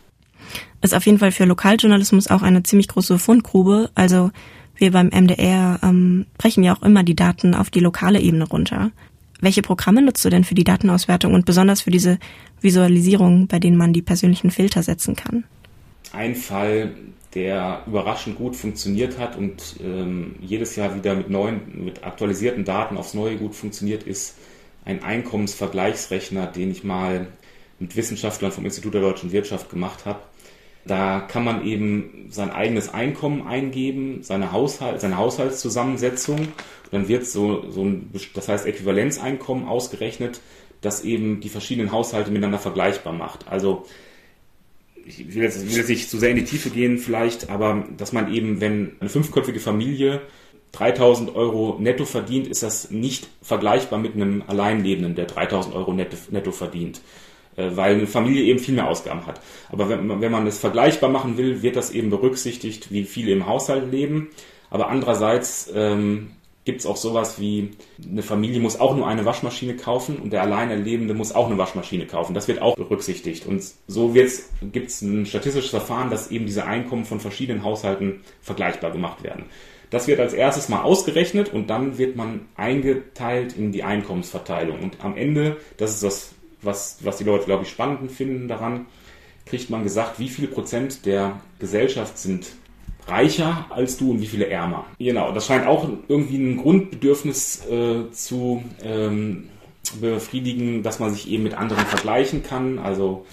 ist 0.83 0.95
auf 0.95 1.07
jeden 1.07 1.19
Fall 1.19 1.33
für 1.33 1.45
Lokaljournalismus 1.45 2.29
auch 2.29 2.43
eine 2.43 2.62
ziemlich 2.62 2.88
große 2.88 3.19
Fundgrube. 3.19 3.90
Also 3.95 4.31
wir 4.77 4.93
beim 4.93 5.09
MDR 5.09 5.79
ähm, 5.83 6.27
brechen 6.38 6.64
ja 6.64 6.75
auch 6.75 6.83
immer 6.83 7.03
die 7.03 7.16
Daten 7.16 7.55
auf 7.55 7.71
die 7.71 7.81
lokale 7.81 8.21
Ebene 8.21 8.49
runter. 8.49 8.90
Welche 9.40 9.62
Programme 9.62 10.03
nutzt 10.03 10.25
du 10.25 10.31
denn 10.31 10.45
für 10.45 10.55
die 10.55 10.64
Datenauswertung 10.64 11.35
und 11.35 11.47
besonders 11.47 11.83
für 11.83 11.90
diese 11.90 12.19
Visualisierung, 12.61 13.47
bei 13.47 13.59
denen 13.59 13.77
man 13.77 13.93
die 13.93 14.03
persönlichen 14.03 14.51
Filter 14.51 14.83
setzen 14.83 15.16
kann? 15.16 15.45
Ein 16.12 16.35
Fall, 16.35 16.95
der 17.35 17.85
überraschend 17.87 18.37
gut 18.37 18.57
funktioniert 18.57 19.19
hat 19.19 19.37
und 19.37 19.77
ähm, 19.83 20.37
jedes 20.40 20.77
Jahr 20.77 20.95
wieder 20.95 21.14
mit 21.14 21.31
neuen, 21.31 21.85
mit 21.85 22.05
aktualisierten 22.05 22.64
Daten 22.64 22.97
aufs 22.97 23.14
Neue 23.14 23.37
gut 23.37 23.55
funktioniert, 23.55 24.03
ist 24.03 24.37
ein 24.85 25.03
Einkommensvergleichsrechner, 25.03 26.47
den 26.47 26.71
ich 26.71 26.85
mal 26.85 27.29
mit 27.79 27.97
Wissenschaftlern 27.97 28.53
vom 28.53 28.64
Institut 28.64 28.95
der 28.95 29.01
deutschen 29.01 29.33
Wirtschaft 29.33 29.71
gemacht 29.71 30.05
habe. 30.05 30.21
Da 30.87 31.21
kann 31.21 31.45
man 31.45 31.66
eben 31.66 32.27
sein 32.31 32.51
eigenes 32.51 32.93
Einkommen 32.93 33.47
eingeben, 33.47 34.23
seine, 34.23 34.53
Haushalt, 34.53 35.01
seine 35.01 35.19
Haushaltszusammensetzung. 35.19 36.49
Dann 36.90 37.09
wird 37.09 37.27
so, 37.27 37.71
so 37.71 37.85
ein, 37.85 38.11
das 38.35 38.49
heißt 38.49 38.66
Äquivalenzeinkommen 38.66 39.69
ausgerechnet, 39.69 40.40
das 40.81 41.05
eben 41.05 41.40
die 41.40 41.51
verschiedenen 41.51 41.93
Haushalte 41.93 42.31
miteinander 42.31 42.59
vergleichbar 42.59 43.12
macht. 43.12 43.47
Also 43.49 43.87
ich 45.05 45.35
will 45.35 45.43
jetzt, 45.43 45.69
will 45.69 45.77
jetzt 45.77 45.88
nicht 45.88 46.09
zu 46.09 46.19
sehr 46.19 46.31
in 46.31 46.37
die 46.37 46.45
Tiefe 46.45 46.71
gehen 46.71 46.99
vielleicht, 46.99 47.51
aber 47.51 47.85
dass 47.97 48.12
man 48.12 48.33
eben, 48.33 48.61
wenn 48.61 48.93
eine 49.01 49.11
fünfköpfige 49.11 49.61
Familie 49.61 50.23
3000 50.73 51.35
Euro 51.35 51.77
netto 51.81 52.05
verdient, 52.05 52.47
ist 52.47 52.62
das 52.62 52.90
nicht 52.90 53.29
vergleichbar 53.43 53.99
mit 53.99 54.14
einem 54.14 54.43
Alleinlebenden, 54.47 55.14
der 55.14 55.27
3000 55.27 55.75
Euro 55.75 55.93
netto 55.93 56.53
verdient. 56.53 57.01
Äh, 57.61 57.77
weil 57.77 57.94
eine 57.94 58.07
Familie 58.07 58.44
eben 58.44 58.59
viel 58.59 58.75
mehr 58.75 58.88
Ausgaben 58.88 59.27
hat. 59.27 59.40
Aber 59.70 59.88
wenn, 59.88 60.07
man, 60.07 60.20
wenn 60.20 60.33
man 60.33 60.46
es 60.46 60.59
vergleichbar 60.59 61.11
machen 61.11 61.37
will, 61.37 61.62
wird 61.62 61.77
das 61.77 61.90
eben 61.90 62.11
berücksichtigt, 62.11 62.90
wie 62.90 63.05
viele 63.05 63.33
im 63.33 63.46
Haushalt 63.46 63.90
leben. 63.90 64.29
Aber 64.70 64.88
andererseits 64.88 65.70
ähm, 65.75 66.31
gibt 66.64 66.81
es 66.81 66.87
auch 66.87 66.96
sowas 66.96 67.40
wie, 67.40 67.73
eine 68.09 68.23
Familie 68.23 68.61
muss 68.61 68.79
auch 68.79 68.96
nur 68.96 69.07
eine 69.07 69.25
Waschmaschine 69.25 69.77
kaufen 69.77 70.16
und 70.16 70.33
der 70.33 70.42
Alleinerlebende 70.42 71.14
muss 71.14 71.33
auch 71.33 71.46
eine 71.46 71.59
Waschmaschine 71.59 72.07
kaufen. 72.07 72.35
Das 72.35 72.49
wird 72.49 72.62
auch 72.62 72.77
berücksichtigt. 72.77 73.46
Und 73.46 73.62
so 73.88 74.09
gibt 74.09 74.90
es 74.90 75.03
ein 75.03 75.27
statistisches 75.27 75.70
Verfahren, 75.70 76.11
dass 76.11 76.31
eben 76.31 76.46
diese 76.46 76.66
Einkommen 76.66 77.05
von 77.05 77.20
verschiedenen 77.20 77.64
Haushalten 77.64 78.20
vergleichbar 78.40 78.92
gemacht 78.92 79.23
werden. 79.23 79.46
Das 79.90 80.07
wird 80.07 80.20
als 80.20 80.35
erstes 80.35 80.68
mal 80.68 80.83
ausgerechnet 80.83 81.53
und 81.53 81.68
dann 81.68 81.99
wird 81.99 82.14
man 82.14 82.42
eingeteilt 82.55 83.57
in 83.57 83.73
die 83.73 83.83
Einkommensverteilung. 83.83 84.79
Und 84.81 85.05
am 85.05 85.16
Ende, 85.16 85.57
das 85.79 85.94
ist 85.94 86.05
das 86.05 86.35
was, 86.62 86.99
was 87.03 87.18
die 87.18 87.25
Leute, 87.25 87.46
glaube 87.46 87.64
ich, 87.64 87.70
spannend 87.70 88.11
finden 88.11 88.49
daran, 88.49 88.87
kriegt 89.46 89.70
man 89.70 89.83
gesagt, 89.83 90.18
wie 90.18 90.29
viel 90.29 90.46
Prozent 90.49 91.07
der 91.07 91.40
Gesellschaft 91.59 92.18
sind 92.18 92.53
reicher 93.07 93.66
als 93.70 93.96
du 93.96 94.12
und 94.12 94.20
wie 94.20 94.27
viele 94.27 94.46
ärmer. 94.46 94.87
Genau, 94.99 95.33
das 95.33 95.46
scheint 95.46 95.66
auch 95.66 95.88
irgendwie 96.09 96.38
ein 96.38 96.59
Grundbedürfnis 96.59 97.66
äh, 97.66 98.11
zu 98.12 98.62
ähm, 98.83 99.49
befriedigen, 100.01 100.83
dass 100.83 100.99
man 101.01 101.12
sich 101.12 101.29
eben 101.29 101.42
mit 101.42 101.55
anderen 101.55 101.85
vergleichen 101.87 102.42
kann. 102.42 102.79
Also 102.79 103.27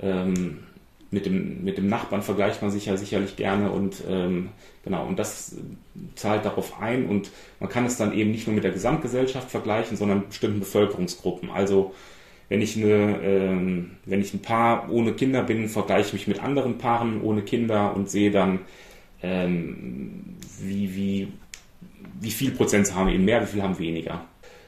ähm, 0.00 0.60
mit 1.10 1.26
dem, 1.26 1.64
mit 1.64 1.76
dem 1.76 1.88
Nachbarn 1.88 2.22
vergleicht 2.22 2.62
man 2.62 2.70
sich 2.70 2.86
ja 2.86 2.96
sicherlich 2.96 3.36
gerne 3.36 3.70
und 3.72 4.02
ähm, 4.08 4.50
genau, 4.84 5.06
und 5.06 5.18
das 5.18 5.56
zahlt 6.14 6.44
darauf 6.44 6.80
ein 6.80 7.06
und 7.06 7.30
man 7.58 7.68
kann 7.68 7.84
es 7.84 7.96
dann 7.96 8.12
eben 8.12 8.30
nicht 8.30 8.46
nur 8.46 8.54
mit 8.54 8.62
der 8.62 8.70
Gesamtgesellschaft 8.70 9.50
vergleichen, 9.50 9.96
sondern 9.96 10.28
bestimmten 10.28 10.60
Bevölkerungsgruppen. 10.60 11.50
Also 11.50 11.94
wenn 12.50 12.60
ich 12.60 12.76
eine, 12.76 13.20
ähm, 13.22 13.92
wenn 14.04 14.20
ich 14.20 14.34
ein 14.34 14.42
Paar 14.42 14.90
ohne 14.90 15.12
Kinder 15.12 15.44
bin, 15.44 15.68
vergleiche 15.68 16.08
ich 16.08 16.12
mich 16.12 16.26
mit 16.26 16.42
anderen 16.42 16.78
Paaren 16.78 17.22
ohne 17.22 17.42
Kinder 17.42 17.94
und 17.94 18.10
sehe 18.10 18.32
dann, 18.32 18.58
ähm, 19.22 20.36
wie, 20.60 20.94
wie, 20.94 21.28
wie 22.20 22.30
viel 22.30 22.50
Prozent 22.50 22.92
haben 22.94 23.08
eben 23.08 23.24
mehr, 23.24 23.40
wie 23.40 23.46
viel 23.46 23.62
haben 23.62 23.78
weniger. 23.78 24.24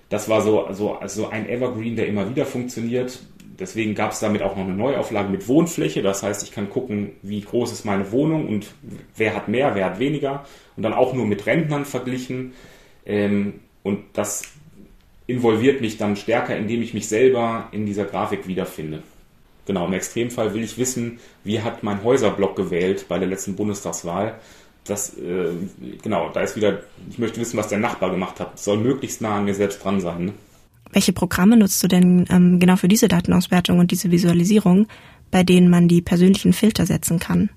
Das 0.09 0.29
war 0.29 0.43
so 0.43 0.65
also, 0.65 0.95
also 0.95 1.29
ein 1.29 1.49
Evergreen, 1.49 1.97
der 1.97 2.07
immer 2.07 2.31
wieder 2.31 2.47
funktioniert. 2.47 3.19
Deswegen 3.59 3.97
gab 3.97 4.13
es 4.13 4.21
damit 4.21 4.43
auch 4.43 4.57
noch 4.57 4.65
eine 4.65 4.75
Neuauflage 4.75 5.29
mit 5.29 5.49
Wohnfläche. 5.49 6.03
Das 6.03 6.23
heißt, 6.23 6.45
ich 6.45 6.53
kann 6.53 6.71
gucken, 6.71 7.11
wie 7.23 7.41
groß 7.41 7.73
ist 7.73 7.85
meine 7.85 8.13
Wohnung 8.13 8.47
und 8.47 8.75
wer 9.17 9.35
hat 9.35 9.49
mehr, 9.49 9.75
wer 9.75 9.87
hat 9.87 9.99
weniger. 9.99 10.45
Und 10.77 10.85
dann 10.85 10.93
auch 10.93 11.15
nur 11.15 11.27
mit 11.27 11.47
Rentnern 11.47 11.85
verglichen. 11.85 12.53
Ähm, 13.05 13.55
und 13.83 14.05
das 14.13 14.53
involviert 15.27 15.81
mich 15.81 15.99
dann 15.99 16.17
stärker, 16.17 16.57
indem 16.57 16.83
ich 16.83 16.95
mich 16.95 17.09
selber 17.09 17.69
in 17.73 17.87
dieser 17.87 18.05
Grafik 18.05 18.47
wiederfinde. 18.47 19.03
Genau, 19.67 19.87
im 19.87 19.93
Extremfall 19.93 20.55
will 20.55 20.65
ich 20.65 20.77
wissen, 20.77 21.21
wie 21.45 21.61
hat 21.61 21.83
mein 21.83 22.03
Häuserblock 22.03 22.57
gewählt 22.57 23.07
bei 23.09 23.19
der 23.19 23.29
letzten 23.29 23.55
Bundestagswahl. 23.55 24.41
Das, 24.85 25.17
äh, 25.17 25.53
genau, 26.03 26.31
da 26.31 26.41
ist 26.41 26.57
wieder, 26.57 26.81
ich 27.09 27.19
möchte 27.19 27.41
wissen, 27.41 27.57
was 27.57 27.69
der 27.69 27.79
Nachbar 27.79 28.11
gemacht 28.11 28.41
hat. 28.41 28.55
Das 28.55 28.65
soll 28.65 28.79
möglichst 28.79 29.21
nah 29.21 29.37
an 29.37 29.45
mir 29.45 29.55
selbst 29.55 29.85
dran 29.85 30.01
sein. 30.01 30.25
Ne? 30.27 30.33
Welche 30.91 31.13
Programme 31.13 31.57
nutzt 31.57 31.83
du 31.83 31.89
denn 31.89 32.27
ähm, 32.29 32.59
genau 32.59 32.77
für 32.77 32.89
diese 32.89 33.07
Datenauswertung 33.07 33.79
und 33.79 33.93
diese 33.93 34.11
Visualisierung, 34.11 34.89
bei 35.31 35.45
denen 35.45 35.71
man 35.71 35.87
die 35.87 36.03
persönlichen 36.03 36.53
Filter 36.53 36.85
setzen 36.85 37.21
kann? 37.21 37.51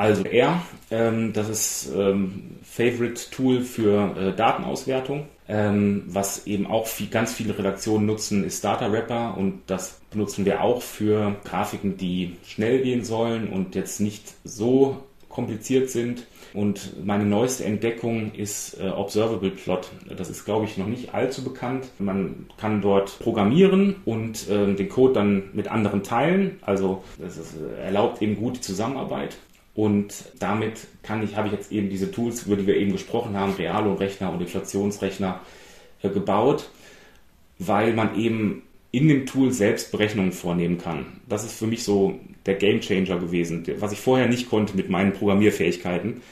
Also 0.00 0.24
R, 0.24 0.62
ähm, 0.90 1.34
das 1.34 1.50
ist 1.50 1.92
ähm, 1.94 2.56
Favorite 2.62 3.30
Tool 3.30 3.60
für 3.60 4.16
äh, 4.16 4.34
Datenauswertung. 4.34 5.26
Ähm, 5.46 6.04
was 6.06 6.46
eben 6.46 6.66
auch 6.66 6.86
viel, 6.86 7.08
ganz 7.08 7.34
viele 7.34 7.58
Redaktionen 7.58 8.06
nutzen, 8.06 8.42
ist 8.42 8.64
Data 8.64 8.90
Wrapper 8.90 9.36
und 9.36 9.60
das 9.66 10.00
benutzen 10.10 10.46
wir 10.46 10.62
auch 10.62 10.80
für 10.80 11.36
Grafiken, 11.44 11.98
die 11.98 12.38
schnell 12.46 12.80
gehen 12.80 13.04
sollen 13.04 13.50
und 13.50 13.74
jetzt 13.74 14.00
nicht 14.00 14.24
so 14.42 14.96
kompliziert 15.28 15.90
sind. 15.90 16.26
Und 16.54 17.04
meine 17.04 17.26
neueste 17.26 17.66
Entdeckung 17.66 18.32
ist 18.32 18.80
äh, 18.80 18.88
Observable 18.88 19.50
Plot. 19.50 19.90
Das 20.16 20.30
ist, 20.30 20.46
glaube 20.46 20.64
ich, 20.64 20.78
noch 20.78 20.86
nicht 20.86 21.12
allzu 21.12 21.44
bekannt. 21.44 21.88
Man 21.98 22.46
kann 22.56 22.80
dort 22.80 23.18
programmieren 23.18 23.96
und 24.06 24.48
äh, 24.48 24.74
den 24.74 24.88
Code 24.88 25.12
dann 25.12 25.50
mit 25.52 25.68
anderen 25.68 26.02
teilen. 26.02 26.58
Also 26.62 27.04
das 27.18 27.36
ist, 27.36 27.54
äh, 27.56 27.84
erlaubt 27.84 28.22
eben 28.22 28.36
gute 28.36 28.62
Zusammenarbeit. 28.62 29.36
Und 29.74 30.12
damit 30.38 30.86
kann 31.02 31.22
ich, 31.22 31.36
habe 31.36 31.48
ich 31.48 31.54
jetzt 31.54 31.72
eben 31.72 31.88
diese 31.88 32.10
Tools, 32.10 32.44
über 32.46 32.56
die 32.56 32.66
wir 32.66 32.76
eben 32.76 32.92
gesprochen 32.92 33.36
haben, 33.36 33.54
Realo-Rechner 33.54 34.32
und 34.32 34.40
Inflationsrechner, 34.40 35.40
äh, 36.02 36.08
gebaut, 36.08 36.70
weil 37.58 37.92
man 37.94 38.18
eben 38.18 38.62
in 38.90 39.08
dem 39.08 39.26
Tool 39.26 39.52
selbst 39.52 39.92
Berechnungen 39.92 40.32
vornehmen 40.32 40.78
kann. 40.78 41.06
Das 41.28 41.44
ist 41.44 41.56
für 41.58 41.66
mich 41.66 41.84
so 41.84 42.18
der 42.46 42.54
Game 42.54 42.80
Changer 42.80 43.18
gewesen, 43.18 43.64
was 43.78 43.92
ich 43.92 44.00
vorher 44.00 44.26
nicht 44.26 44.48
konnte 44.50 44.76
mit 44.76 44.90
meinen 44.90 45.12
Programmierfähigkeiten, 45.12 46.22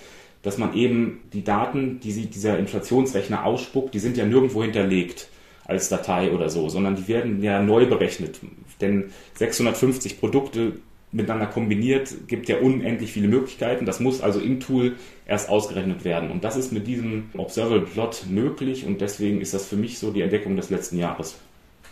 dass 0.43 0.59
man 0.59 0.75
eben 0.75 1.21
die 1.33 1.45
Daten, 1.45 2.01
die 2.01 2.27
dieser 2.27 2.59
Inflationsrechner 2.59 3.45
ausspuckt, 3.45 3.95
die 3.95 3.99
sind 3.99 4.17
ja 4.17 4.25
nirgendwo 4.25 4.63
hinterlegt 4.63 5.29
als 5.65 5.89
Datei 5.89 6.33
oder 6.33 6.49
so, 6.49 6.69
sondern 6.69 6.97
die 6.97 7.07
werden 7.09 7.43
ja 7.43 7.63
neu 7.63 7.87
berechnet. 7.87 8.41
Denn 8.81 9.11
650 9.35 10.19
Produkte 10.19 10.75
miteinander 11.11 11.47
kombiniert, 11.47 12.29
gibt 12.29 12.49
ja 12.49 12.59
unendlich 12.59 13.13
viele 13.13 13.29
Möglichkeiten. 13.29 13.87
Das 13.87 14.01
muss 14.01 14.21
also 14.21 14.41
im 14.41 14.61
Tool 14.61 14.97
erst 15.27 15.49
ausgerechnet 15.49 16.05
werden. 16.05 16.31
Und 16.31 16.45
das 16.45 16.57
ist 16.57 16.73
mit 16.73 16.87
diesem 16.87 17.31
Observable 17.37 17.87
Plot 17.87 18.25
möglich 18.29 18.85
und 18.85 19.01
deswegen 19.01 19.41
ist 19.41 19.55
das 19.55 19.67
für 19.67 19.77
mich 19.77 19.99
so 19.99 20.11
die 20.11 20.23
Entdeckung 20.23 20.57
des 20.57 20.71
letzten 20.71 20.99
Jahres. 20.99 21.37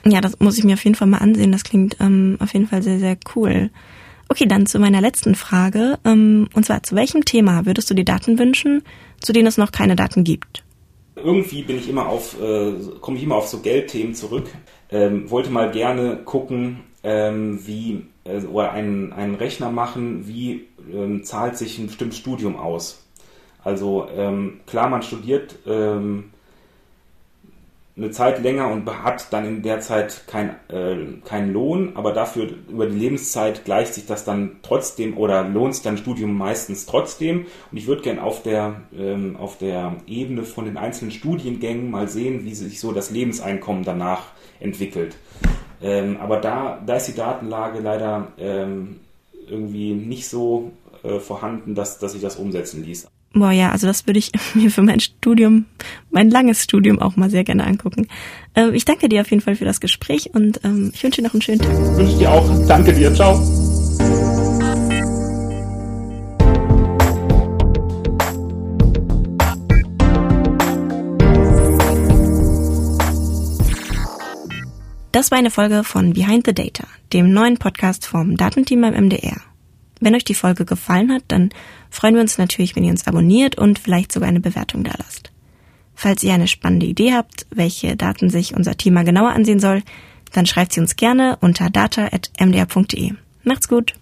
Ja, 0.05 0.21
das 0.21 0.39
muss 0.39 0.59
ich 0.59 0.65
mir 0.65 0.75
auf 0.75 0.85
jeden 0.85 0.95
Fall 0.95 1.09
mal 1.09 1.19
ansehen. 1.19 1.53
Das 1.53 1.65
klingt 1.65 1.97
ähm, 2.01 2.37
auf 2.41 2.53
jeden 2.53 2.67
Fall 2.67 2.83
sehr, 2.83 2.99
sehr 2.99 3.17
cool. 3.35 3.71
Okay, 4.29 4.47
dann 4.47 4.67
zu 4.67 4.79
meiner 4.79 5.01
letzten 5.01 5.35
Frage. 5.35 5.99
Ähm, 6.05 6.49
und 6.55 6.67
zwar, 6.67 6.83
zu 6.83 6.95
welchem 6.95 7.25
Thema 7.25 7.67
würdest 7.67 7.91
du 7.91 7.95
dir 7.95 8.05
Daten 8.05 8.39
wünschen, 8.39 8.83
zu 9.21 9.33
denen 9.33 9.47
es 9.47 9.57
noch 9.57 9.73
keine 9.73 9.97
Daten 9.97 10.25
gibt? 10.25 10.65
Irgendwie 11.17 11.63
bin 11.63 11.79
ich 11.79 11.89
immer 11.89 12.09
auf, 12.09 12.41
äh, 12.41 12.73
komme 13.01 13.17
ich 13.17 13.23
immer 13.23 13.37
auf 13.37 13.49
so 13.49 13.61
Geldthemen 13.61 14.15
zurück. 14.15 14.49
Ähm, 14.91 15.31
wollte 15.31 15.51
mal 15.51 15.71
gerne 15.71 16.19
gucken, 16.25 16.81
ähm, 17.07 17.65
wie 17.65 18.05
äh, 18.25 18.45
oder 18.47 18.73
einen, 18.73 19.13
einen 19.13 19.37
Rechner 19.37 19.71
machen, 19.71 20.27
wie 20.27 20.67
ähm, 20.93 21.23
zahlt 21.23 21.57
sich 21.57 21.79
ein 21.79 21.87
bestimmtes 21.87 22.19
Studium 22.19 22.57
aus. 22.57 23.07
Also 23.63 24.09
ähm, 24.15 24.61
klar, 24.67 24.89
man 24.89 25.03
studiert 25.03 25.57
ähm, 25.67 26.33
eine 27.97 28.11
Zeit 28.11 28.43
länger 28.43 28.69
und 28.69 28.87
hat 29.05 29.33
dann 29.33 29.47
in 29.47 29.63
der 29.63 29.81
Zeit 29.81 30.25
kein, 30.27 30.57
äh, 30.69 30.97
keinen 31.25 31.53
Lohn, 31.53 31.93
aber 31.95 32.13
dafür 32.13 32.51
über 32.69 32.87
die 32.87 32.99
Lebenszeit 32.99 33.65
gleicht 33.65 33.95
sich 33.95 34.07
das 34.07 34.25
dann 34.25 34.57
trotzdem 34.63 35.17
oder 35.17 35.45
lohnt 35.45 35.75
sich 35.75 35.85
dann 35.85 35.99
Studium 35.99 36.37
meistens 36.37 36.87
trotzdem. 36.87 37.47
Und 37.71 37.79
ich 37.79 37.87
würde 37.87 38.03
gerne 38.03 38.23
auf 38.23 38.43
ähm, 38.47 39.37
auf 39.39 39.59
der 39.59 39.95
Ebene 40.09 40.43
von 40.43 40.65
den 40.65 40.77
einzelnen 40.77 41.13
Studiengängen 41.13 41.89
mal 41.89 42.09
sehen, 42.09 42.45
wie 42.45 42.55
sich 42.55 42.81
so 42.81 42.91
das 42.91 43.13
Lebenseinkommen 43.13 43.85
danach 43.85 44.33
entwickelt. 44.59 45.17
Ähm, 45.83 46.17
aber 46.21 46.41
da, 46.41 46.81
da 46.85 46.97
ist 46.97 47.09
die 47.09 47.15
Datenlage 47.15 47.81
leider 47.81 48.29
ähm, 48.39 49.01
irgendwie 49.49 49.93
nicht 49.95 50.29
so 50.29 50.73
äh, 51.03 51.19
vorhanden, 51.21 51.75
dass, 51.75 51.99
dass 51.99 52.13
sich 52.13 52.23
das 52.23 52.37
umsetzen 52.37 52.85
ließ. 52.85 53.09
Boah, 53.35 53.51
ja, 53.51 53.71
also 53.71 53.87
das 53.87 54.07
würde 54.07 54.19
ich 54.19 54.33
mir 54.55 54.71
für 54.71 54.83
mein 54.83 55.01
Studium, 55.01 55.67
mein 56.11 56.31
langes 56.31 56.63
Studium 56.63 56.99
auch 57.01 57.17
mal 57.17 57.31
sehr 57.31 57.45
gerne 57.45 57.67
angucken. 57.67 58.09
Äh, 58.55 58.71
ich 58.71 58.85
danke 58.85 59.09
dir 59.09 59.21
auf 59.21 59.31
jeden 59.31 59.43
Fall 59.43 59.57
für 59.57 59.65
das 59.65 59.81
Gespräch 59.81 60.31
und 60.35 60.61
ähm, 60.65 60.91
ich 60.95 61.03
wünsche 61.03 61.21
dir 61.21 61.29
noch 61.29 61.35
einen 61.35 61.43
schönen 61.43 61.61
Tag. 61.61 61.77
Wünsche 61.97 62.13
ich 62.13 62.19
dir 62.19 62.31
auch. 62.33 62.67
Danke 62.67 62.93
dir. 62.93 63.13
Ciao. 63.15 63.66
Das 75.17 75.31
war 75.31 75.39
eine 75.39 75.51
Folge 75.51 75.83
von 75.83 76.13
Behind 76.13 76.45
the 76.47 76.53
Data, 76.53 76.87
dem 77.15 77.33
neuen 77.33 77.57
Podcast 77.57 78.05
vom 78.05 78.37
Datenteam 78.37 78.83
beim 78.83 78.93
MDR. 78.93 79.41
Wenn 79.99 80.15
euch 80.15 80.25
die 80.25 80.35
Folge 80.35 80.67
gefallen 80.67 81.11
hat, 81.11 81.23
dann 81.29 81.49
freuen 81.89 82.17
wir 82.17 82.21
uns 82.21 82.37
natürlich, 82.37 82.77
wenn 82.77 82.85
ihr 82.85 82.91
uns 82.91 83.07
abonniert 83.07 83.57
und 83.57 83.79
vielleicht 83.79 84.13
sogar 84.13 84.29
eine 84.29 84.41
Bewertung 84.41 84.85
da 84.85 84.93
lasst. 84.99 85.33
Falls 85.95 86.23
ihr 86.23 86.35
eine 86.35 86.49
spannende 86.49 86.85
Idee 86.85 87.15
habt, 87.15 87.47
welche 87.49 87.97
Daten 87.97 88.29
sich 88.29 88.55
unser 88.55 88.75
mal 88.91 89.07
genauer 89.07 89.31
ansehen 89.31 89.59
soll, 89.59 89.83
dann 90.35 90.45
schreibt 90.45 90.75
sie 90.75 90.81
uns 90.81 90.97
gerne 90.97 91.39
unter 91.41 91.71
data.mdr.de. 91.71 93.15
Macht's 93.43 93.69
gut! 93.69 93.95